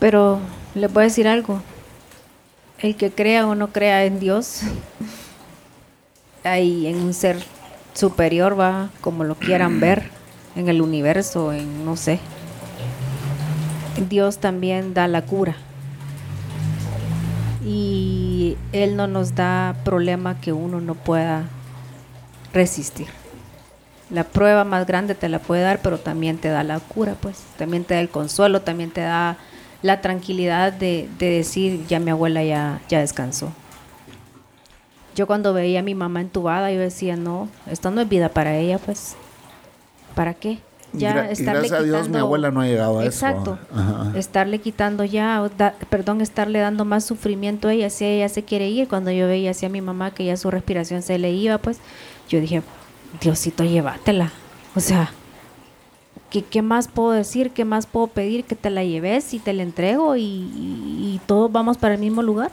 [0.00, 0.40] Pero
[0.74, 1.62] le puedo decir algo.
[2.78, 4.62] El que crea o no crea en Dios,
[6.42, 7.40] hay en un ser
[7.92, 10.10] superior, va, como lo quieran ver,
[10.56, 12.18] en el universo, en no sé.
[14.08, 15.56] Dios también da la cura.
[17.64, 21.44] Y Él no nos da problema que uno no pueda
[22.52, 23.06] resistir.
[24.10, 27.42] La prueba más grande te la puede dar, pero también te da la cura, pues.
[27.56, 29.38] También te da el consuelo, también te da
[29.82, 33.52] la tranquilidad de, decir, ya mi abuela ya, ya descansó.
[35.14, 38.56] Yo cuando veía a mi mamá entubada, yo decía, no, esto no es vida para
[38.56, 39.16] ella, pues,
[40.14, 40.58] ¿para qué?
[40.94, 43.26] Ya estarle gracias a Dios mi abuela no ha llegado a eso.
[43.26, 43.58] Exacto.
[44.14, 45.48] Estarle quitando ya,
[45.90, 48.88] perdón, estarle dando más sufrimiento a ella si ella se quiere ir.
[48.88, 51.78] Cuando yo veía así a mi mamá que ya su respiración se le iba, pues
[52.28, 52.62] yo dije,
[53.20, 54.32] Diosito, llévatela.
[54.74, 55.12] O sea,
[56.30, 57.50] ¿qué, ¿qué, más puedo decir?
[57.50, 58.44] ¿Qué más puedo pedir?
[58.44, 62.22] Que te la lleves y te la entrego y, y todos vamos para el mismo
[62.22, 62.50] lugar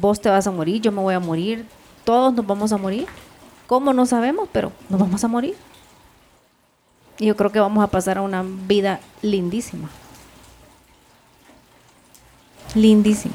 [0.00, 1.64] vos te vas a morir, yo me voy a morir,
[2.04, 3.06] todos nos vamos a morir.
[3.66, 3.92] ¿Cómo?
[3.92, 5.56] No sabemos, pero nos vamos a morir.
[7.18, 9.88] Y yo creo que vamos a pasar a una vida lindísima.
[12.74, 13.34] Lindísima.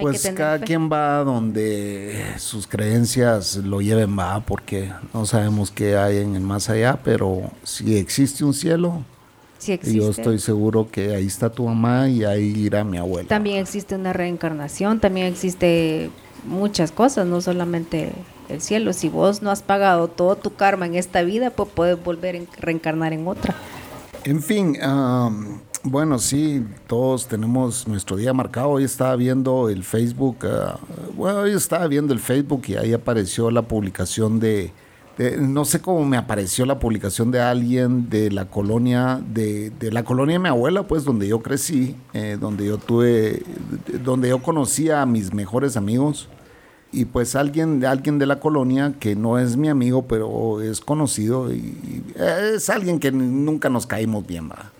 [0.00, 6.18] pues cada quien va donde sus creencias lo lleven, va, porque no sabemos qué hay
[6.18, 9.02] en el más allá, pero si existe un cielo,
[9.66, 13.28] y yo estoy seguro que ahí está tu mamá y ahí irá mi abuela.
[13.28, 16.10] También existe una reencarnación, también existe
[16.46, 18.12] muchas cosas, no solamente
[18.48, 18.92] el cielo.
[18.92, 22.60] Si vos no has pagado todo tu karma en esta vida, pues puedes volver a
[22.60, 23.54] reencarnar en otra.
[24.24, 24.76] En fin,
[25.82, 28.70] bueno, sí, todos tenemos nuestro día marcado.
[28.70, 30.78] Hoy estaba viendo el Facebook, ah,
[31.16, 34.72] bueno, hoy estaba viendo el Facebook y ahí apareció la publicación de
[35.40, 40.34] no sé cómo me apareció la publicación de alguien de la colonia, de, la colonia
[40.34, 43.42] de mi abuela, pues donde yo crecí, eh, donde yo tuve,
[44.04, 46.28] donde yo conocí a mis mejores amigos.
[46.90, 51.52] Y pues alguien, alguien de la colonia que no es mi amigo, pero es conocido
[51.52, 52.02] y,
[52.54, 54.72] es alguien que nunca nos caímos bien, ¿va?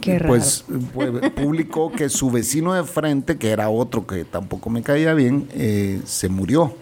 [0.00, 0.64] Qué pues,
[0.94, 5.48] pues, publicó que su vecino de frente, que era otro que tampoco me caía bien,
[5.52, 6.74] eh, se murió.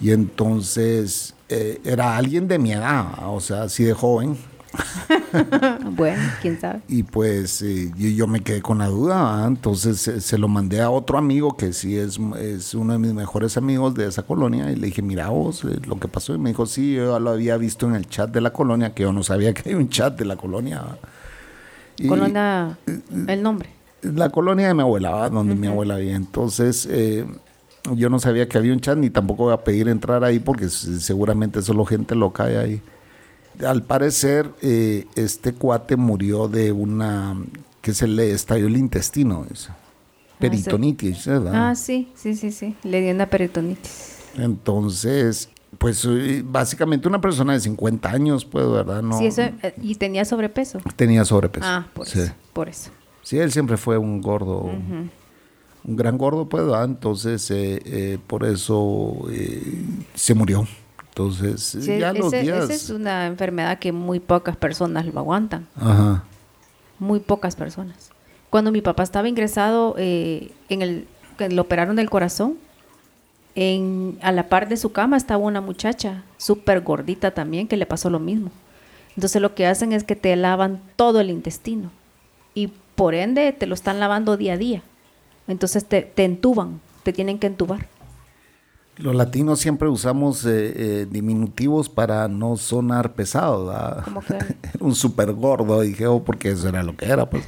[0.00, 4.36] Y entonces eh, era alguien de mi edad, o sea, así de joven.
[5.96, 6.80] bueno, quién sabe.
[6.88, 10.80] Y pues eh, yo, yo me quedé con la duda, entonces eh, se lo mandé
[10.80, 14.70] a otro amigo que sí es, es uno de mis mejores amigos de esa colonia
[14.70, 16.34] y le dije, mira vos, eh, lo que pasó.
[16.34, 19.02] Y me dijo, sí, yo lo había visto en el chat de la colonia, que
[19.02, 20.82] yo no sabía que hay un chat de la colonia.
[22.08, 22.78] Colonia,
[23.28, 23.68] el nombre.
[24.02, 26.16] la colonia de mi abuela, donde mi abuela vivía.
[26.16, 27.26] Entonces, eh,
[27.94, 30.68] yo no sabía que había un chat ni tampoco voy a pedir entrar ahí porque
[30.68, 32.82] seguramente solo gente loca hay ahí.
[33.66, 37.36] Al parecer, eh, este cuate murió de una
[37.80, 39.70] que se le estalló el intestino, dice.
[40.38, 41.70] peritonitis, ¿verdad?
[41.70, 42.74] Ah, sí, sí, sí, sí.
[42.82, 44.16] Le dio una peritonitis.
[44.36, 45.48] Entonces,
[45.78, 49.02] pues eh, básicamente una persona de 50 años, pues, ¿verdad?
[49.02, 50.78] No, Sí, eso, eh, y tenía sobrepeso.
[50.96, 51.66] tenía sobrepeso.
[51.68, 52.20] Ah, por sí.
[52.20, 52.90] eso, por eso.
[53.22, 54.62] Sí, él siempre fue un gordo,
[55.84, 56.84] un gran gordo, pues, ¿verdad?
[56.84, 59.84] Entonces, eh, eh, por eso eh,
[60.14, 60.66] se murió.
[61.12, 62.64] Entonces, Sí, ya los días...
[62.64, 65.66] esa es una enfermedad que muy pocas personas lo aguantan.
[65.76, 66.24] Ajá.
[66.98, 68.10] Muy pocas personas.
[68.48, 71.06] Cuando mi papá estaba ingresado, eh, en el,
[71.36, 72.56] que le operaron del corazón,
[73.54, 77.84] en, a la par de su cama estaba una muchacha súper gordita también que le
[77.84, 78.50] pasó lo mismo.
[79.14, 81.90] Entonces lo que hacen es que te lavan todo el intestino
[82.54, 84.82] y por ende te lo están lavando día a día.
[85.46, 87.88] Entonces te, te entuban, te tienen que entubar.
[88.98, 93.68] Los latinos siempre usamos eh, eh, diminutivos para no sonar pesados.
[93.68, 94.04] ¿verdad?
[94.04, 94.34] ¿Cómo que?
[94.34, 97.44] Era un súper gordo, dije, oh, porque eso era lo que era, pues.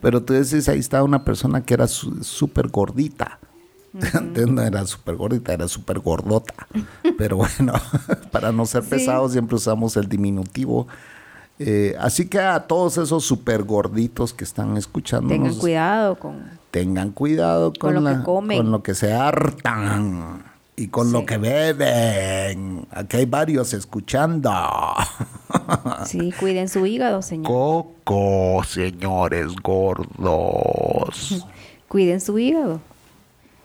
[0.00, 3.38] Pero tú dices, ahí está una persona que era súper gordita.
[4.12, 6.54] Antes no era súper gordita, era súper gordota.
[7.18, 7.74] Pero bueno,
[8.32, 8.90] para no ser Sí.
[8.90, 10.86] pesados siempre usamos el diminutivo.
[11.60, 16.42] Eh, así que a todos esos súper gorditos que están escuchando, Tengan cuidado con...
[16.72, 18.58] tengan cuidado con, Con lo que comen.
[18.58, 20.42] con lo que se hartan
[20.76, 22.86] y con lo que beben.
[22.90, 24.50] Aquí hay varios escuchando.
[26.04, 27.46] Sí, cuiden su hígado, señor.
[27.46, 31.46] Coco, señores gordos.
[31.88, 32.80] Cuiden su hígado.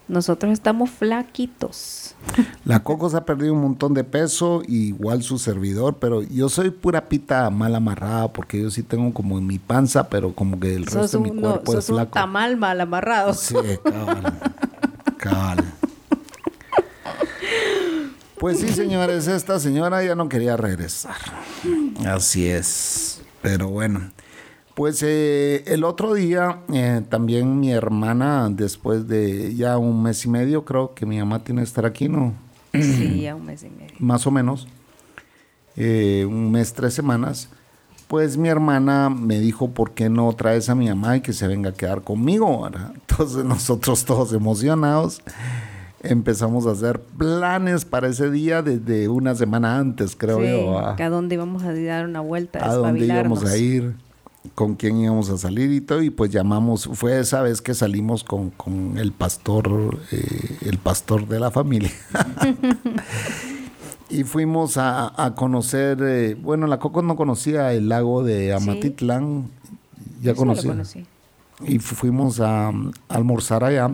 [0.07, 2.15] Nosotros estamos flaquitos.
[2.65, 6.69] La Coco se ha perdido un montón de peso, igual su servidor, pero yo soy
[6.69, 10.75] pura pita mal amarrada porque yo sí tengo como en mi panza, pero como que
[10.75, 12.11] el resto de mi un, no, cuerpo es sos un flaco.
[12.13, 13.33] tamal mal amarrado.
[13.33, 14.33] Sí, cabal.
[15.17, 15.65] cabal.
[18.39, 21.17] Pues sí, señores, esta señora ya no quería regresar.
[22.07, 23.21] Así es.
[23.41, 24.11] Pero bueno.
[24.75, 30.29] Pues eh, el otro día eh, también mi hermana, después de ya un mes y
[30.29, 32.33] medio, creo que mi mamá tiene que estar aquí, ¿no?
[32.71, 33.95] Sí, ya un mes y medio.
[33.99, 34.69] más o menos,
[35.75, 37.49] eh, un mes, tres semanas,
[38.07, 41.45] pues mi hermana me dijo, ¿por qué no traes a mi mamá y que se
[41.45, 42.61] venga a quedar conmigo?
[42.61, 42.93] ¿verdad?
[43.09, 45.21] Entonces nosotros todos emocionados
[46.01, 50.71] empezamos a hacer planes para ese día desde una semana antes, creo Sí, yo.
[50.73, 50.95] ¿va?
[50.95, 53.95] que a dónde íbamos a dar una vuelta, a dónde íbamos a ir,
[54.55, 58.23] con quién íbamos a salir y todo, y pues llamamos, fue esa vez que salimos
[58.23, 61.91] con, con el pastor, eh, el pastor de la familia.
[64.09, 69.47] y fuimos a, a conocer, eh, bueno, la Coco no conocía el lago de Amatitlán,
[70.21, 70.71] ya sí lo conocía.
[70.71, 71.05] conocí.
[71.65, 72.71] Y fu- fuimos a,
[73.09, 73.91] almorzar allá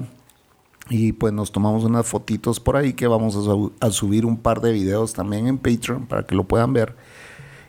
[0.89, 4.37] y pues nos tomamos unas fotitos por ahí que vamos a, su- a subir un
[4.37, 6.95] par de videos también en Patreon para que lo puedan ver.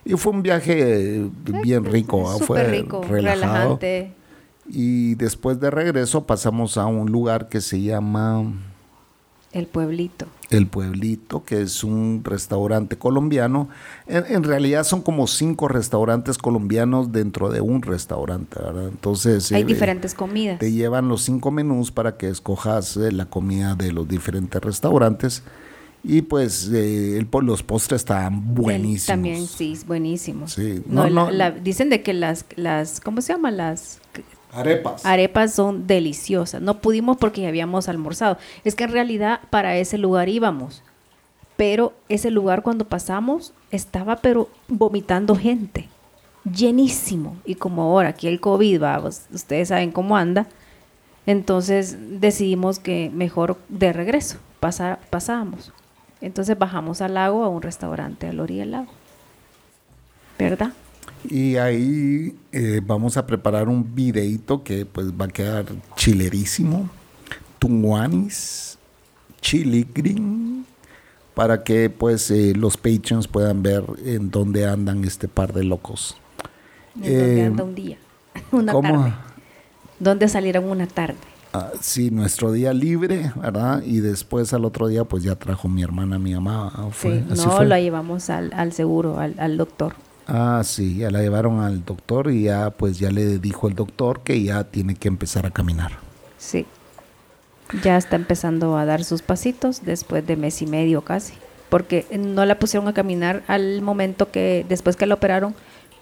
[0.05, 1.29] Y fue un viaje eh,
[1.63, 2.31] bien rico.
[2.33, 3.77] Súper fue rico, relajado.
[3.79, 4.13] relajante.
[4.69, 8.43] Y después de regreso pasamos a un lugar que se llama
[9.51, 10.27] El pueblito.
[10.49, 13.67] El Pueblito, que es un restaurante colombiano.
[14.07, 18.87] En, en realidad son como cinco restaurantes colombianos dentro de un restaurante, ¿verdad?
[18.87, 19.51] Entonces...
[19.51, 20.59] Hay eh, diferentes comidas.
[20.59, 25.43] te llevan los cinco menús para que escojas eh, la comida de los diferentes restaurantes.
[26.03, 29.07] Y pues eh, el, los postres están buenísimos.
[29.07, 30.47] También sí, es buenísimo.
[30.47, 31.31] Sí, No, no, la- no.
[31.31, 33.51] la- dicen de que las, las, ¿cómo se llama?
[33.51, 33.99] Las
[34.59, 35.05] Arepas.
[35.05, 36.61] arepas son deliciosas.
[36.61, 38.37] No pudimos porque ya habíamos almorzado.
[38.63, 40.83] Es que en realidad para ese lugar íbamos.
[41.57, 45.89] Pero ese lugar cuando pasamos estaba pero vomitando gente.
[46.43, 47.35] Llenísimo.
[47.45, 50.47] Y como ahora aquí el COVID va, pues, ustedes saben cómo anda.
[51.25, 55.73] Entonces decidimos que mejor de regreso pasa- pasábamos.
[56.21, 58.87] Entonces bajamos al lago a un restaurante a la orilla del lago.
[60.39, 60.71] ¿Verdad?
[61.29, 65.65] Y ahí eh, vamos a preparar un videito que pues va a quedar
[65.95, 66.89] chilerísimo.
[67.59, 68.77] Tunguanis,
[69.41, 70.65] chili green,
[71.33, 76.15] para que pues eh, los patrons puedan ver en dónde andan este par de locos.
[76.95, 77.97] ¿En dónde Eh, anda un día?
[78.51, 78.89] Una ¿cómo?
[79.03, 79.13] tarde.
[79.99, 81.17] ¿Dónde salieron una tarde?
[81.53, 83.81] Ah, sí, nuestro día libre, ¿verdad?
[83.83, 86.71] Y después al otro día pues ya trajo mi hermana, mi mamá.
[86.75, 87.65] ah, Fue, Sí, no, fue.
[87.65, 89.95] la llevamos al, al seguro, al, al doctor.
[90.27, 94.19] Ah, sí, ya la llevaron al doctor y ya pues ya le dijo el doctor
[94.21, 95.91] que ya tiene que empezar a caminar.
[96.37, 96.65] Sí.
[97.81, 101.33] Ya está empezando a dar sus pasitos después de mes y medio casi.
[101.69, 105.55] Porque no la pusieron a caminar al momento que, después que la operaron,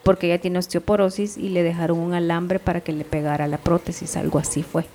[0.04, 4.18] porque ella tiene osteoporosis y le dejaron un alambre para que le pegara la prótesis,
[4.18, 4.86] algo así fue.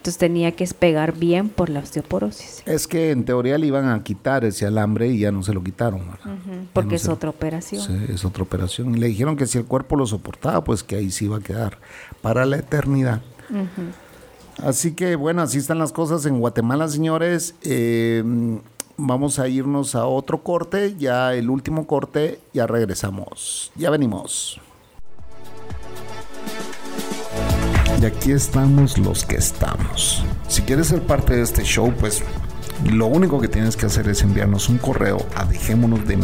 [0.00, 2.62] Entonces tenía que pegar bien por la osteoporosis.
[2.64, 5.62] Es que en teoría le iban a quitar ese alambre y ya no se lo
[5.62, 6.00] quitaron.
[6.24, 7.82] Ya porque no es se- otra operación.
[7.82, 8.94] Sí, es otra operación.
[8.96, 11.40] Y le dijeron que si el cuerpo lo soportaba, pues que ahí sí iba a
[11.40, 11.76] quedar
[12.22, 13.20] para la eternidad.
[14.62, 17.54] Así que bueno, así están las cosas en Guatemala, señores.
[17.62, 18.24] Eh,
[18.96, 23.70] vamos a irnos a otro corte, ya el último corte, ya regresamos.
[23.76, 24.58] Ya venimos.
[28.00, 30.24] Y aquí estamos los que estamos.
[30.48, 32.22] Si quieres ser parte de este show, pues
[32.90, 36.16] lo único que tienes que hacer es enviarnos un correo a dejémonos de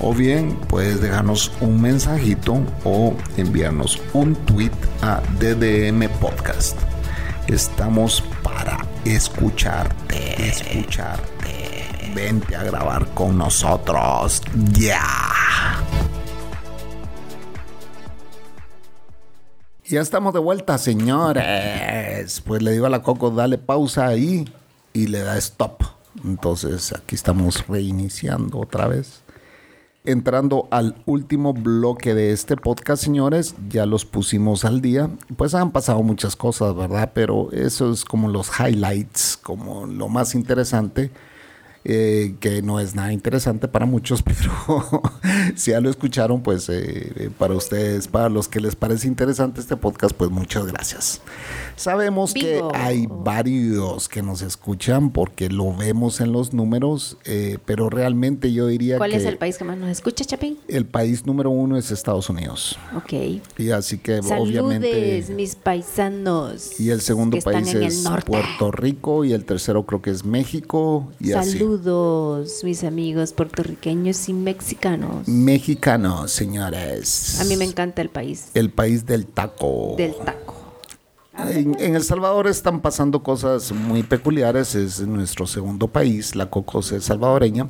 [0.00, 6.78] o bien puedes dejarnos un mensajito o enviarnos un tweet a DDM Podcast.
[7.46, 12.12] Estamos para escucharte, escucharte.
[12.14, 14.42] Vente a grabar con nosotros.
[14.72, 15.02] Ya.
[19.88, 22.42] Ya estamos de vuelta, señores.
[22.42, 24.44] Pues le digo a la Coco, dale pausa ahí
[24.92, 25.82] y le da stop.
[26.26, 29.22] Entonces aquí estamos reiniciando otra vez.
[30.04, 35.08] Entrando al último bloque de este podcast, señores, ya los pusimos al día.
[35.38, 37.12] Pues han pasado muchas cosas, ¿verdad?
[37.14, 41.10] Pero eso es como los highlights, como lo más interesante.
[41.84, 44.52] Eh, que no es nada interesante para muchos, pero
[45.56, 49.60] si ya lo escucharon, pues eh, eh, para ustedes, para los que les parece interesante
[49.60, 51.20] este podcast, pues muchas gracias.
[51.76, 52.72] Sabemos Bingo.
[52.72, 58.52] que hay varios que nos escuchan porque lo vemos en los números, eh, pero realmente
[58.52, 60.58] yo diría ¿Cuál que es el país que más nos escucha, Chapín?
[60.66, 62.78] el país número uno es Estados Unidos.
[62.96, 63.12] Ok.
[63.58, 65.24] Y así que Saludes, obviamente...
[65.34, 66.80] mis paisanos.
[66.80, 68.18] Y el segundo país es el.
[68.24, 71.58] Puerto Rico y el tercero creo que es México y así.
[71.68, 75.28] Saludos, mis amigos puertorriqueños y mexicanos.
[75.28, 77.38] Mexicanos, señores.
[77.42, 79.94] A mí me encanta el país El país del taco.
[79.98, 80.54] del taco.
[81.36, 84.74] En, en El Salvador están pasando cosas muy peculiares.
[84.74, 87.68] Es nuestro segundo país, la Cocos es salvadoreña.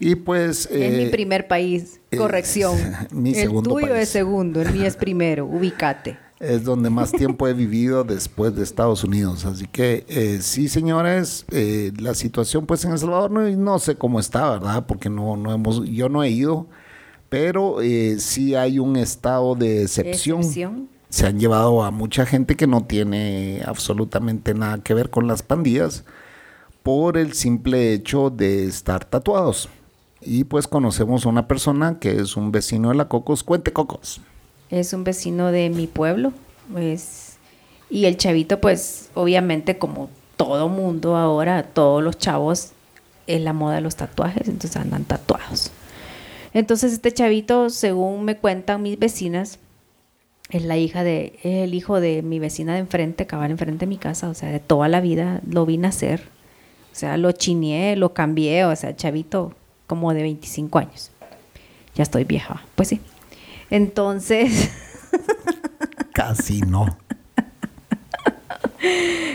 [0.00, 0.66] Y pues...
[0.66, 2.00] es mi eh, primer país.
[2.10, 2.76] es Corrección.
[3.12, 4.02] mi el tuyo país.
[4.02, 5.46] es segundo, el mío es primero.
[5.46, 6.18] Ubícate.
[6.40, 9.44] Es donde más tiempo he vivido después de Estados Unidos.
[9.44, 13.96] Así que eh, sí, señores, eh, la situación pues en El Salvador no, no sé
[13.96, 14.86] cómo está, ¿verdad?
[14.86, 16.66] Porque no, no hemos, yo no he ido,
[17.28, 20.38] pero eh, sí hay un estado de excepción.
[20.40, 20.88] Excepción.
[21.08, 25.42] Se han llevado a mucha gente que no tiene absolutamente nada que ver con las
[25.42, 26.04] pandillas
[26.82, 29.70] por el simple hecho de estar tatuados.
[30.20, 33.42] Y pues conocemos a una persona que es un vecino de la Cocos.
[33.42, 34.20] Cuente, Cocos.
[34.70, 36.32] Es un vecino de mi pueblo.
[36.72, 37.36] Pues,
[37.90, 42.72] y el chavito, pues, obviamente, como todo mundo ahora, todos los chavos,
[43.26, 45.70] es la moda de los tatuajes, entonces andan tatuados.
[46.54, 49.58] Entonces, este chavito, según me cuentan mis vecinas,
[50.50, 53.86] es la hija de, es el hijo de mi vecina de enfrente, cabal enfrente de
[53.86, 56.22] mi casa, o sea, de toda la vida lo vi nacer.
[56.92, 59.52] O sea, lo chineé, lo cambié, o sea, chavito
[59.86, 61.10] como de 25 años.
[61.94, 63.00] Ya estoy vieja, pues sí.
[63.70, 64.70] Entonces,
[66.12, 66.96] Casi no.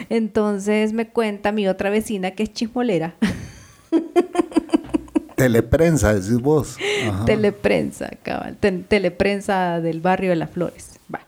[0.09, 3.13] entonces me cuenta mi otra vecina que es chismolera,
[5.35, 6.77] Teleprensa, decís vos.
[7.09, 7.25] Ajá.
[7.25, 10.99] teleprensa, cabal, te- teleprensa del barrio de las Flores.
[11.13, 11.21] Va.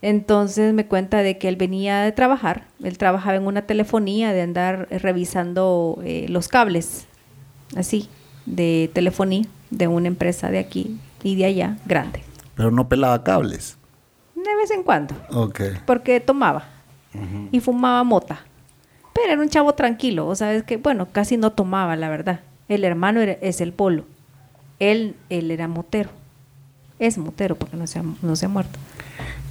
[0.00, 4.42] Entonces me cuenta de que él venía de trabajar, él trabajaba en una telefonía de
[4.42, 7.06] andar revisando eh, los cables,
[7.76, 8.08] así,
[8.46, 12.22] de telefonía de una empresa de aquí y de allá, grande,
[12.58, 13.78] Pero no pelaba cables.
[14.34, 15.14] de vez en cuando.
[15.30, 15.60] Ok.
[15.86, 16.64] porque tomaba
[17.50, 18.40] y fumaba mota.
[19.14, 22.40] Pero era un chavo tranquilo, o sabes que, bueno, casi no tomaba, la verdad.
[22.68, 24.04] El hermano era- es el polo.
[24.78, 26.10] Él, él era motero.
[27.00, 28.78] Es motero porque no se ha, no se ha muerto.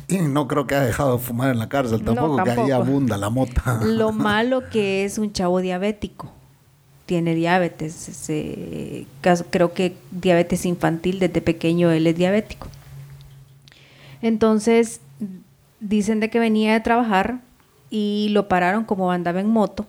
[0.07, 2.71] Y no creo que haya dejado de fumar en la cárcel No, tampoco, que ahí
[2.71, 3.79] abunda la mota.
[3.83, 6.31] Lo malo que es un chavo diabético.
[7.05, 7.93] Tiene diabetes.
[7.93, 12.67] se- caso- creo que diabetes infantil desde pequeño él es diabético.
[14.21, 15.01] Entonces,
[15.79, 17.39] dicen de que venía de trabajar
[17.89, 19.85] y lo pararon como andaba en moto.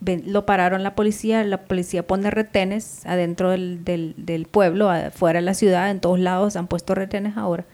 [0.00, 5.90] Lo pararon la policía, la policía pone retenes adentro del, pueblo, afuera de la ciudad,
[5.90, 7.66] en todos lados han puesto retenes ahora.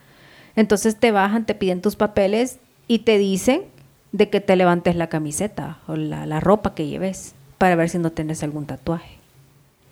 [0.57, 3.63] Entonces te bajan, te piden tus papeles y te dicen
[4.11, 8.11] de que te levantes la camiseta o la ropa que lleves para ver si no
[8.11, 9.16] tienes algún tatuaje.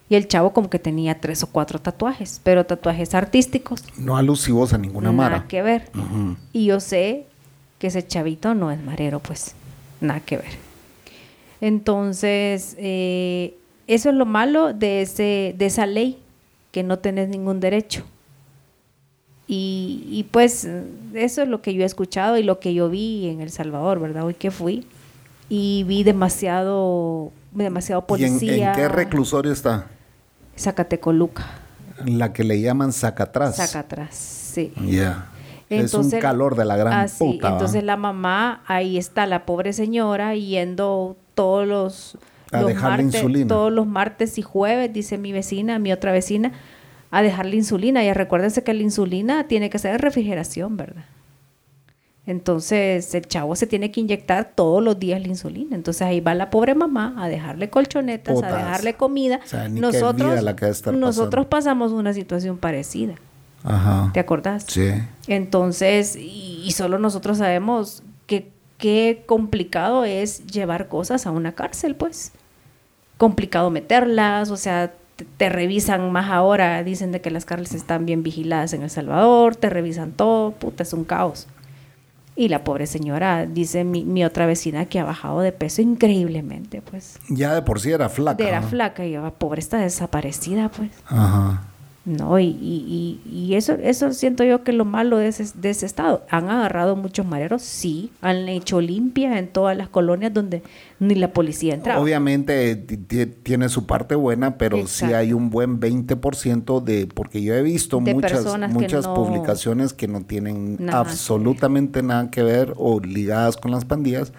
[0.09, 3.84] Y el chavo como que tenía tres o cuatro tatuajes, pero tatuajes artísticos.
[3.96, 5.48] No alusivos a ninguna nada mara.
[5.48, 5.90] que ver.
[6.52, 7.26] Y yo sé
[7.78, 9.55] que ese chavito no es marero, pues
[10.00, 10.52] nada que ver.
[11.61, 13.55] Entonces, eh,
[13.86, 16.18] eso es lo malo de, ese, de esa ley,
[16.70, 18.05] que no tenés ningún derecho.
[19.46, 20.68] Y, y, pues
[21.14, 24.00] eso es lo que yo he escuchado y lo que yo vi en El Salvador,
[24.00, 24.24] ¿verdad?
[24.24, 24.86] Hoy que fui
[25.50, 28.70] y vi demasiado, demasiado ¿Y en, policía.
[28.70, 29.86] en qué reclusorio está?
[30.57, 31.44] Zacatecoluca,
[32.07, 33.57] La que le llaman Zacatraz.
[33.57, 34.72] Zacatraz, sí.
[34.86, 35.26] Ya.
[35.70, 37.16] es un calor de la gran Ah, sí.
[37.18, 37.48] puta.
[37.48, 37.52] ¿va?
[37.55, 42.18] Entonces la mamá, ahí está la pobre señora yendo todos los,
[42.52, 43.48] A los dejarle martes, insulina.
[43.48, 46.52] todos los martes y jueves, dice mi vecina, mi otra vecina,
[47.11, 48.05] a dejarle insulina.
[48.05, 51.05] Y recuérdense que la insulina tiene que ser refrigeración, ¿verdad?
[52.27, 55.77] Entonces el chavo se tiene que inyectar todos los días la insulina.
[55.77, 58.53] Entonces ahí va la pobre mamá a dejarle colchonetas, Putas.
[58.53, 59.41] a dejarle comida.
[59.45, 63.14] O sea, nosotros la que nosotros pasamos una situación parecida.
[63.62, 64.11] Ajá.
[64.12, 64.64] ¿Te acordás?
[64.68, 64.91] Sí.
[65.27, 71.95] Entonces, y, y solo nosotros sabemos que qué complicado es llevar cosas a una cárcel,
[71.95, 72.33] pues.
[73.16, 78.07] Complicado meterlas, o sea, te, te revisan más ahora, dicen de que las cárceles están
[78.07, 81.47] bien vigiladas en El Salvador, te revisan todo, puta, es un caos.
[82.37, 86.82] Y la pobre señora, dice mi, mi otra vecina, que ha bajado de peso increíblemente,
[86.82, 87.18] pues.
[87.28, 88.43] Ya de por sí era flaca.
[88.43, 88.68] Era ¿no?
[88.68, 90.91] flaca y yo, pobre está desaparecida, pues.
[91.07, 91.62] Ajá.
[92.07, 95.70] No, y, y, y, y eso, eso siento yo que lo malo de ese, de
[95.70, 96.26] ese estado.
[96.28, 100.62] Han agarrado muchos mareros, sí, han hecho limpia en todas las colonias donde
[101.00, 102.02] ni la policía entraba.
[102.02, 107.42] Obviamente ti- ti- tiene su parte buena, pero sí hay un buen 20% de, porque
[107.42, 112.02] yo he visto De muchas, que muchas no- publicaciones que no tienen Nada que absolutamente
[112.02, 114.32] nada que ver o ligadas con las pandillas,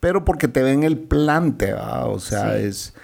[0.00, 2.06] pero porque te ven el plante, ¿va?
[2.06, 2.64] o sea, Sí.
[2.66, 2.94] es,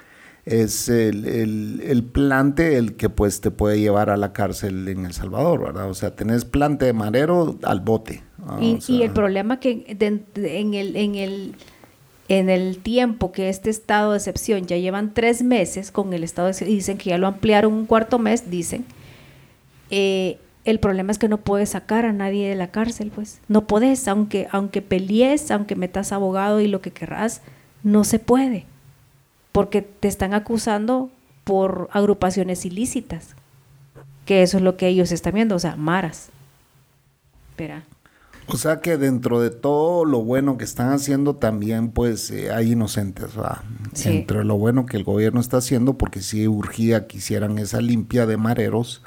[0.46, 5.04] es el, el, el plante el que pues te puede llevar a la cárcel en
[5.06, 5.88] El Salvador, ¿verdad?
[5.90, 8.22] O sea, tenés plante de marero al bote.
[8.60, 11.54] y, O y sea, el problema que de- de- en, el, en, el,
[12.28, 16.46] en el tiempo que este estado de excepción ya llevan tres meses con el estado
[16.46, 18.84] de excepción, dicen que ya lo ampliaron un cuarto mes, dicen.
[19.90, 23.40] eh, el problema es que no puedes sacar a nadie de la cárcel, pues.
[23.48, 27.40] No podés, aunque, aunque pelees, aunque metas abogado y lo que querrás,
[27.82, 28.66] no se puede.
[29.52, 31.10] Porque te están acusando
[31.44, 33.34] por agrupaciones ilícitas.
[34.24, 36.28] Que eso es lo que ellos están viendo, o sea, maras.
[37.50, 37.84] Espera.
[38.52, 42.72] O sea que dentro de todo lo bueno que están haciendo también pues eh, hay
[42.72, 43.30] inocentes.
[43.92, 44.08] Sí.
[44.08, 48.26] Entre lo bueno que el gobierno está haciendo, porque sí urgía que hicieran esa limpia
[48.26, 49.02] de mareros,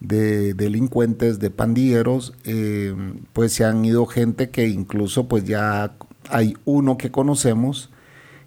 [0.00, 2.94] de delincuentes, de pandilleros, eh,
[3.32, 5.94] pues se han ido gente que incluso pues ya
[6.28, 7.90] hay uno que conocemos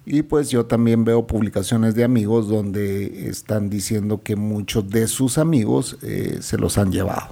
[0.06, 5.36] y pues yo también veo publicaciones de amigos donde están diciendo que muchos de sus
[5.36, 7.26] amigos eh, se los han llevado.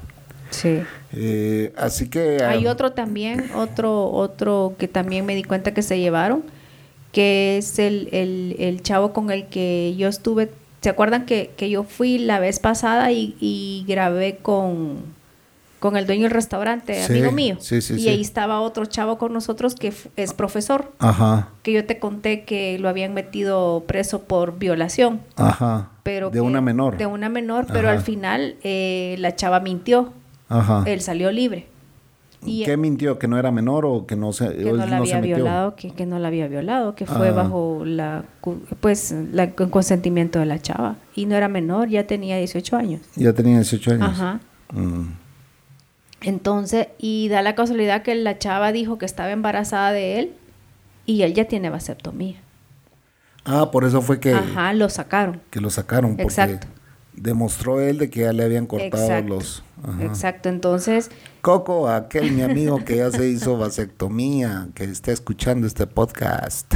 [0.50, 0.80] Sí.
[1.12, 2.42] Eh, así que...
[2.42, 6.42] Hay ah, otro también, otro, otro que también me di cuenta que se llevaron,
[7.12, 10.50] que es el, el, el chavo con el que yo estuve.
[10.80, 14.98] ¿Se acuerdan que, que yo fui la vez pasada y, y grabé con,
[15.84, 17.56] con el dueño del restaurante, Sí, amigo mío?
[17.60, 21.84] sí, sí, y ahí estaba otro chavo con nosotros que es profesor, Ajá, que yo
[21.84, 25.20] te conté que lo habían metido preso por violación.
[25.36, 25.90] ajá.
[26.02, 26.96] Pero de que- una menor.
[26.96, 27.98] De una menor, pero Ajá.
[27.98, 30.14] al final eh, la chava mintió.
[30.48, 30.84] Ajá.
[30.86, 31.66] Él salió libre.
[32.46, 33.18] Y ¿Qué mintió?
[33.18, 36.06] ¿Que no era menor o que no se, que no la había violado, que, que
[36.06, 38.24] no la había violado, que fue bajo la
[38.80, 43.02] pues la con consentimiento de la chava y no era menor, ya tenía 18 años.
[43.16, 44.08] Ya tenía 18 años.
[44.08, 44.40] Ajá.
[44.72, 45.23] Mm.
[46.24, 50.32] Entonces, y da la casualidad que la chava dijo que estaba embarazada de él
[51.06, 52.40] y él ya tiene vasectomía.
[53.44, 55.42] Ah, por eso fue que, Ajá, lo sacaron.
[55.50, 56.12] que lo sacaron.
[56.12, 56.66] Porque Exacto.
[57.12, 59.34] demostró él de que ya le habían cortado Exacto.
[59.34, 59.64] los...
[59.82, 60.02] Ajá.
[60.02, 61.10] Exacto, entonces,
[61.42, 66.74] Coco, aquel mi amigo que ya se hizo vasectomía, que está escuchando este podcast.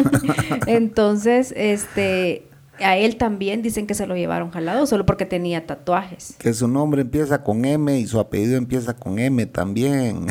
[0.66, 2.47] entonces, este,
[2.80, 6.34] a él también dicen que se lo llevaron jalado solo porque tenía tatuajes.
[6.38, 10.26] que su nombre empieza con M y su apellido empieza con M también.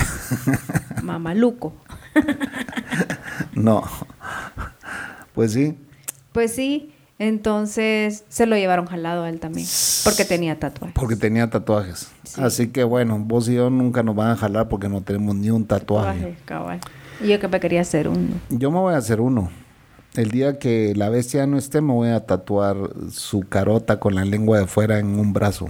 [1.03, 1.73] Mamaluco.
[3.53, 3.83] no.
[5.33, 5.77] Pues sí.
[6.31, 9.67] Pues sí, entonces se lo llevaron jalado a él también,
[10.03, 10.93] porque tenía tatuajes.
[10.93, 12.11] Porque tenía tatuajes.
[12.23, 12.41] Sí.
[12.41, 15.49] Así que bueno, vos y yo nunca nos van a jalar porque no tenemos ni
[15.49, 16.19] un tatuaje.
[16.19, 16.79] Tatuajes, cabal.
[17.23, 18.29] Y yo que me quería hacer uno.
[18.49, 19.49] Yo me voy a hacer uno.
[20.18, 22.76] El día que la bestia no esté, me voy a tatuar
[23.11, 25.68] su carota con la lengua de fuera en un brazo.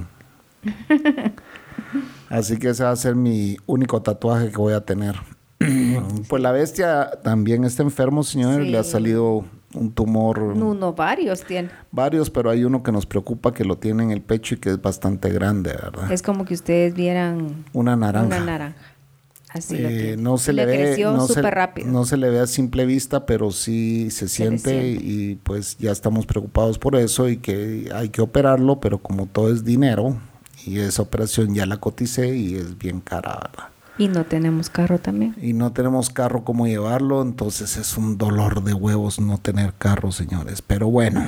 [2.30, 5.18] Así que ese va a ser mi único tatuaje que voy a tener.
[6.30, 8.64] pues la bestia también está enfermo, señor.
[8.64, 8.70] Sí.
[8.70, 9.44] Le ha salido
[9.74, 10.40] un tumor.
[10.40, 11.70] Uno, varios tiene.
[11.92, 14.70] Varios, pero hay uno que nos preocupa que lo tiene en el pecho y que
[14.70, 16.10] es bastante grande, ¿verdad?
[16.10, 18.28] Es como que ustedes vieran una naranja.
[18.28, 18.78] Una naranja.
[19.50, 21.90] Así Eh, no se le, le ve no se, súper rápido.
[21.90, 25.06] no se le ve a simple vista pero sí se, siente siente.
[25.06, 29.52] y pues ya estamos preocupados por eso y que hay que operarlo pero como todo
[29.52, 30.18] es dinero
[30.66, 33.70] y esa operación ya la coticé y es bien cara ¿verdad?
[34.00, 35.34] Y no tenemos carro también.
[35.42, 40.12] y no tenemos carro como llevarlo entonces es un dolor de huevos no tener carro
[40.12, 41.26] señores pero bueno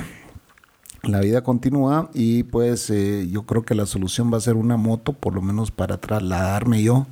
[1.02, 4.76] la vida continúa y pues eh, yo creo que la solución va a ser una
[4.76, 7.06] moto por lo menos para trasladarme yo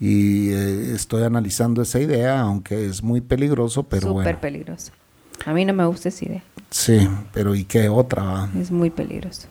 [0.00, 4.40] y eh, estoy analizando esa idea, aunque es muy peligroso, pero Súper bueno.
[4.40, 4.92] peligroso.
[5.46, 6.44] A mí no me gusta esa idea.
[6.70, 8.22] Sí, pero ¿y qué otra?
[8.22, 8.50] va?
[8.60, 9.48] Es muy peligroso.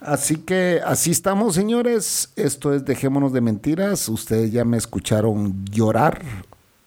[0.00, 2.30] Así que así estamos, señores.
[2.36, 4.08] Esto es Dejémonos de Mentiras.
[4.08, 6.20] Ustedes ya me escucharon llorar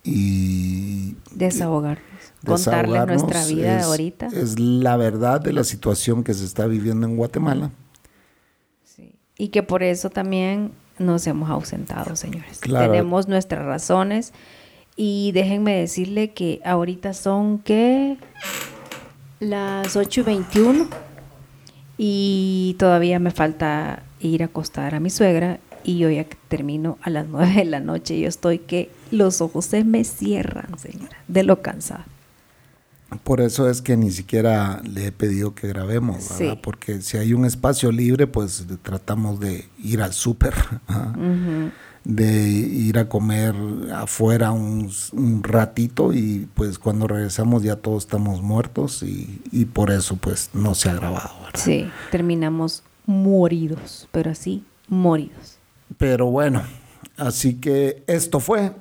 [0.04, 2.04] y Desahogarnos.
[2.46, 3.24] Contarles desahogarnos.
[3.24, 4.28] nuestra vida Es- ahorita.
[4.28, 7.72] Es la verdad de la situación que se está viviendo en Guatemala.
[8.84, 9.16] Sí.
[9.38, 12.60] Y que por eso también nos hemos ausentado, señores.
[12.60, 12.92] Claro.
[12.92, 14.34] Tenemos nuestras razones.
[14.96, 18.18] Y déjenme decirle que ahorita son que
[19.40, 20.88] las 8 y 21
[22.00, 27.10] y todavía me falta ir a acostar a mi suegra y yo ya termino a
[27.10, 28.20] las 9 de la noche.
[28.20, 32.06] Yo estoy que los ojos se me cierran, señora, de lo cansada.
[33.24, 36.54] Por eso es que ni siquiera le he pedido que grabemos, ¿verdad?
[36.56, 36.60] Sí.
[36.62, 40.54] Porque si hay un espacio libre, pues tratamos de ir al súper,
[40.90, 41.72] Ujú.
[42.04, 43.56] de ir a comer
[43.96, 49.90] afuera un, un ratito y pues cuando regresamos ya todos estamos muertos y, y por
[49.92, 51.60] eso pues no se ha grabado, ¿verdad?
[51.64, 55.58] Sí, terminamos moridos, pero así, moridos.
[55.98, 56.62] Pero bueno,
[57.16, 58.74] así que esto fue.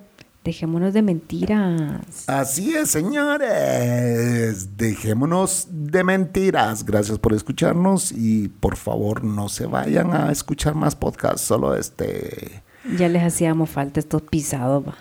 [0.47, 2.28] Dejémonos de mentiras.
[2.28, 4.76] Así es, señores.
[4.76, 6.84] Dejémonos de mentiras.
[6.84, 12.62] Gracias por escucharnos y por favor no se vayan a escuchar más podcasts, solo este.
[12.97, 14.84] Ya les hacíamos falta estos pisados.
[14.86, 14.94] va.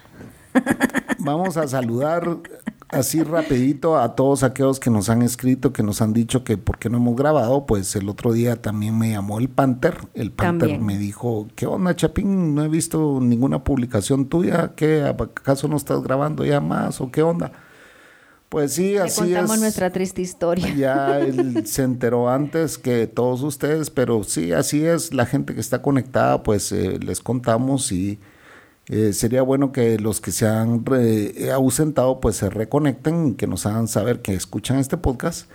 [1.19, 2.39] Vamos a saludar
[2.95, 6.77] así rapidito a todos aquellos que nos han escrito, que nos han dicho que por
[6.79, 9.97] qué no hemos grabado, pues el otro día también me llamó el Panther.
[10.13, 10.85] El Panther También.
[10.85, 12.55] me dijo, ¿qué onda, Chapín?
[12.55, 14.73] No he visto ninguna publicación tuya.
[14.75, 15.03] ¿Qué?
[15.03, 17.51] ¿Acaso no estás grabando ya más o qué onda?
[18.49, 19.61] Pues sí, Le así contamos es.
[19.61, 20.73] nuestra triste historia.
[20.75, 25.13] Ya él se enteró antes que todos ustedes, pero sí, así es.
[25.13, 28.19] La gente que está conectada, pues eh, les contamos y
[28.87, 33.65] eh, sería bueno que los que se han re- ausentado, pues se reconecten, que nos
[33.65, 35.49] hagan saber que escuchan este podcast.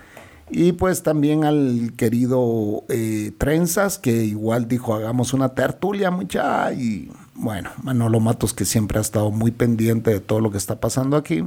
[0.53, 6.73] Y pues también al querido eh, Trenzas, que igual dijo, hagamos una tertulia, mucha.
[6.73, 10.81] Y bueno, Manolo Matos, que siempre ha estado muy pendiente de todo lo que está
[10.81, 11.45] pasando aquí.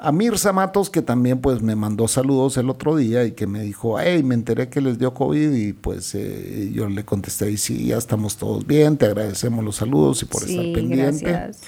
[0.00, 3.62] A Mirza Matos, que también pues me mandó saludos el otro día y que me
[3.62, 7.56] dijo, hey, me enteré que les dio COVID y pues eh, yo le contesté, y
[7.56, 11.24] sí, ya estamos todos bien, te agradecemos los saludos y por sí, estar pendiente.
[11.24, 11.62] gracias.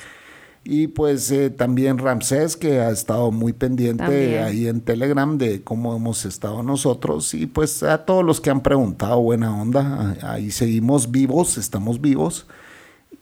[0.62, 4.44] Y pues eh, también Ramsés, que ha estado muy pendiente También.
[4.44, 7.32] ahí en Telegram de cómo hemos estado nosotros.
[7.34, 12.46] Y pues a todos los que han preguntado, buena onda, ahí seguimos vivos, estamos vivos.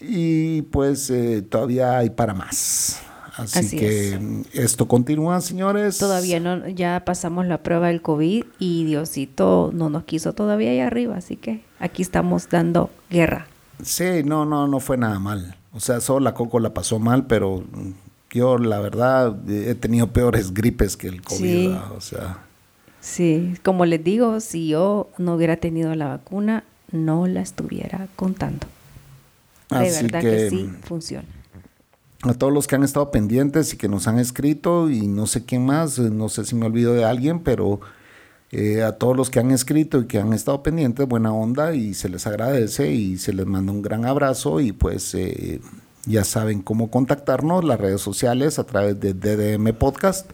[0.01, 3.01] Y pues eh, todavía hay para más.
[3.39, 4.21] Así, Así que es.
[4.53, 5.97] esto continúa, señores.
[5.99, 10.81] Todavía no, ya pasamos la prueba del COVID y Diosito no nos quiso todavía ahí
[10.81, 13.47] arriba, así que aquí estamos dando guerra.
[13.83, 15.57] Sí, no, no, no fue nada mal.
[15.73, 17.63] O sea, solo la Coco la pasó mal, pero
[18.31, 21.39] yo la verdad he tenido peores gripes que el COVID.
[21.39, 21.79] Sí.
[21.97, 22.39] O sea,
[23.01, 28.67] Sí, como les digo, si yo no hubiera tenido la vacuna, no la estuviera contando.
[29.71, 31.29] De Así verdad que, que, sí funciona.
[32.23, 35.45] A todos los que han estado pendientes y que nos han escrito y no sé
[35.45, 37.81] quién más, eh, no sé si me olvido de alguien, pero
[38.51, 41.95] eh, a todos los que han escrito y que han estado pendientes, buena onda y
[41.95, 45.61] se les agradece y se les manda un gran abrazo y pues eh,
[46.07, 50.31] ya saben cómo contactarnos, las redes sociales a través de DDM Podcast.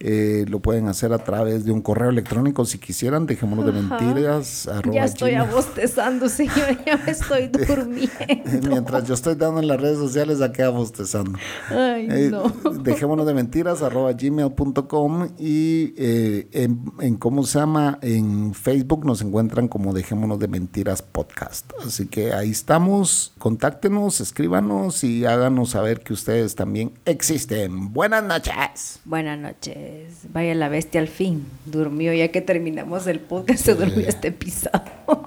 [0.00, 4.68] Eh, lo pueden hacer a través de un correo electrónico si quisieran, dejémonos de mentiras.
[4.92, 5.50] Ya estoy gmail.
[5.50, 8.68] abostezando, señor, ya me estoy durmiendo.
[8.68, 11.38] Mientras yo estoy dando en las redes sociales, aquí bostezando.
[11.70, 12.44] Ay, Eh, no.
[12.82, 19.22] Dejémonos de mentiras, arroba gmail.com y eh, en, en cómo se llama, en Facebook nos
[19.22, 21.72] encuentran como Dejémonos de Mentiras Podcast.
[21.84, 27.92] Así que ahí estamos, contáctenos, escríbanos y háganos saber que ustedes también existen.
[27.92, 29.00] Buenas noches.
[29.04, 29.87] Buenas noches.
[30.32, 31.46] Vaya la bestia al fin.
[31.64, 34.84] Durmió ya que terminamos el podcast, se durmió este pisado.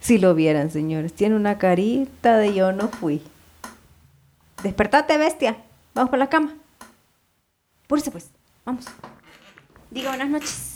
[0.00, 1.12] si lo vieran, señores.
[1.12, 3.22] Tiene una carita de yo no fui.
[4.62, 5.56] Despertate, bestia.
[5.94, 6.54] Vamos por la cama.
[7.86, 8.30] Púrese pues.
[8.64, 8.86] Vamos.
[9.90, 10.71] Diga buenas noches.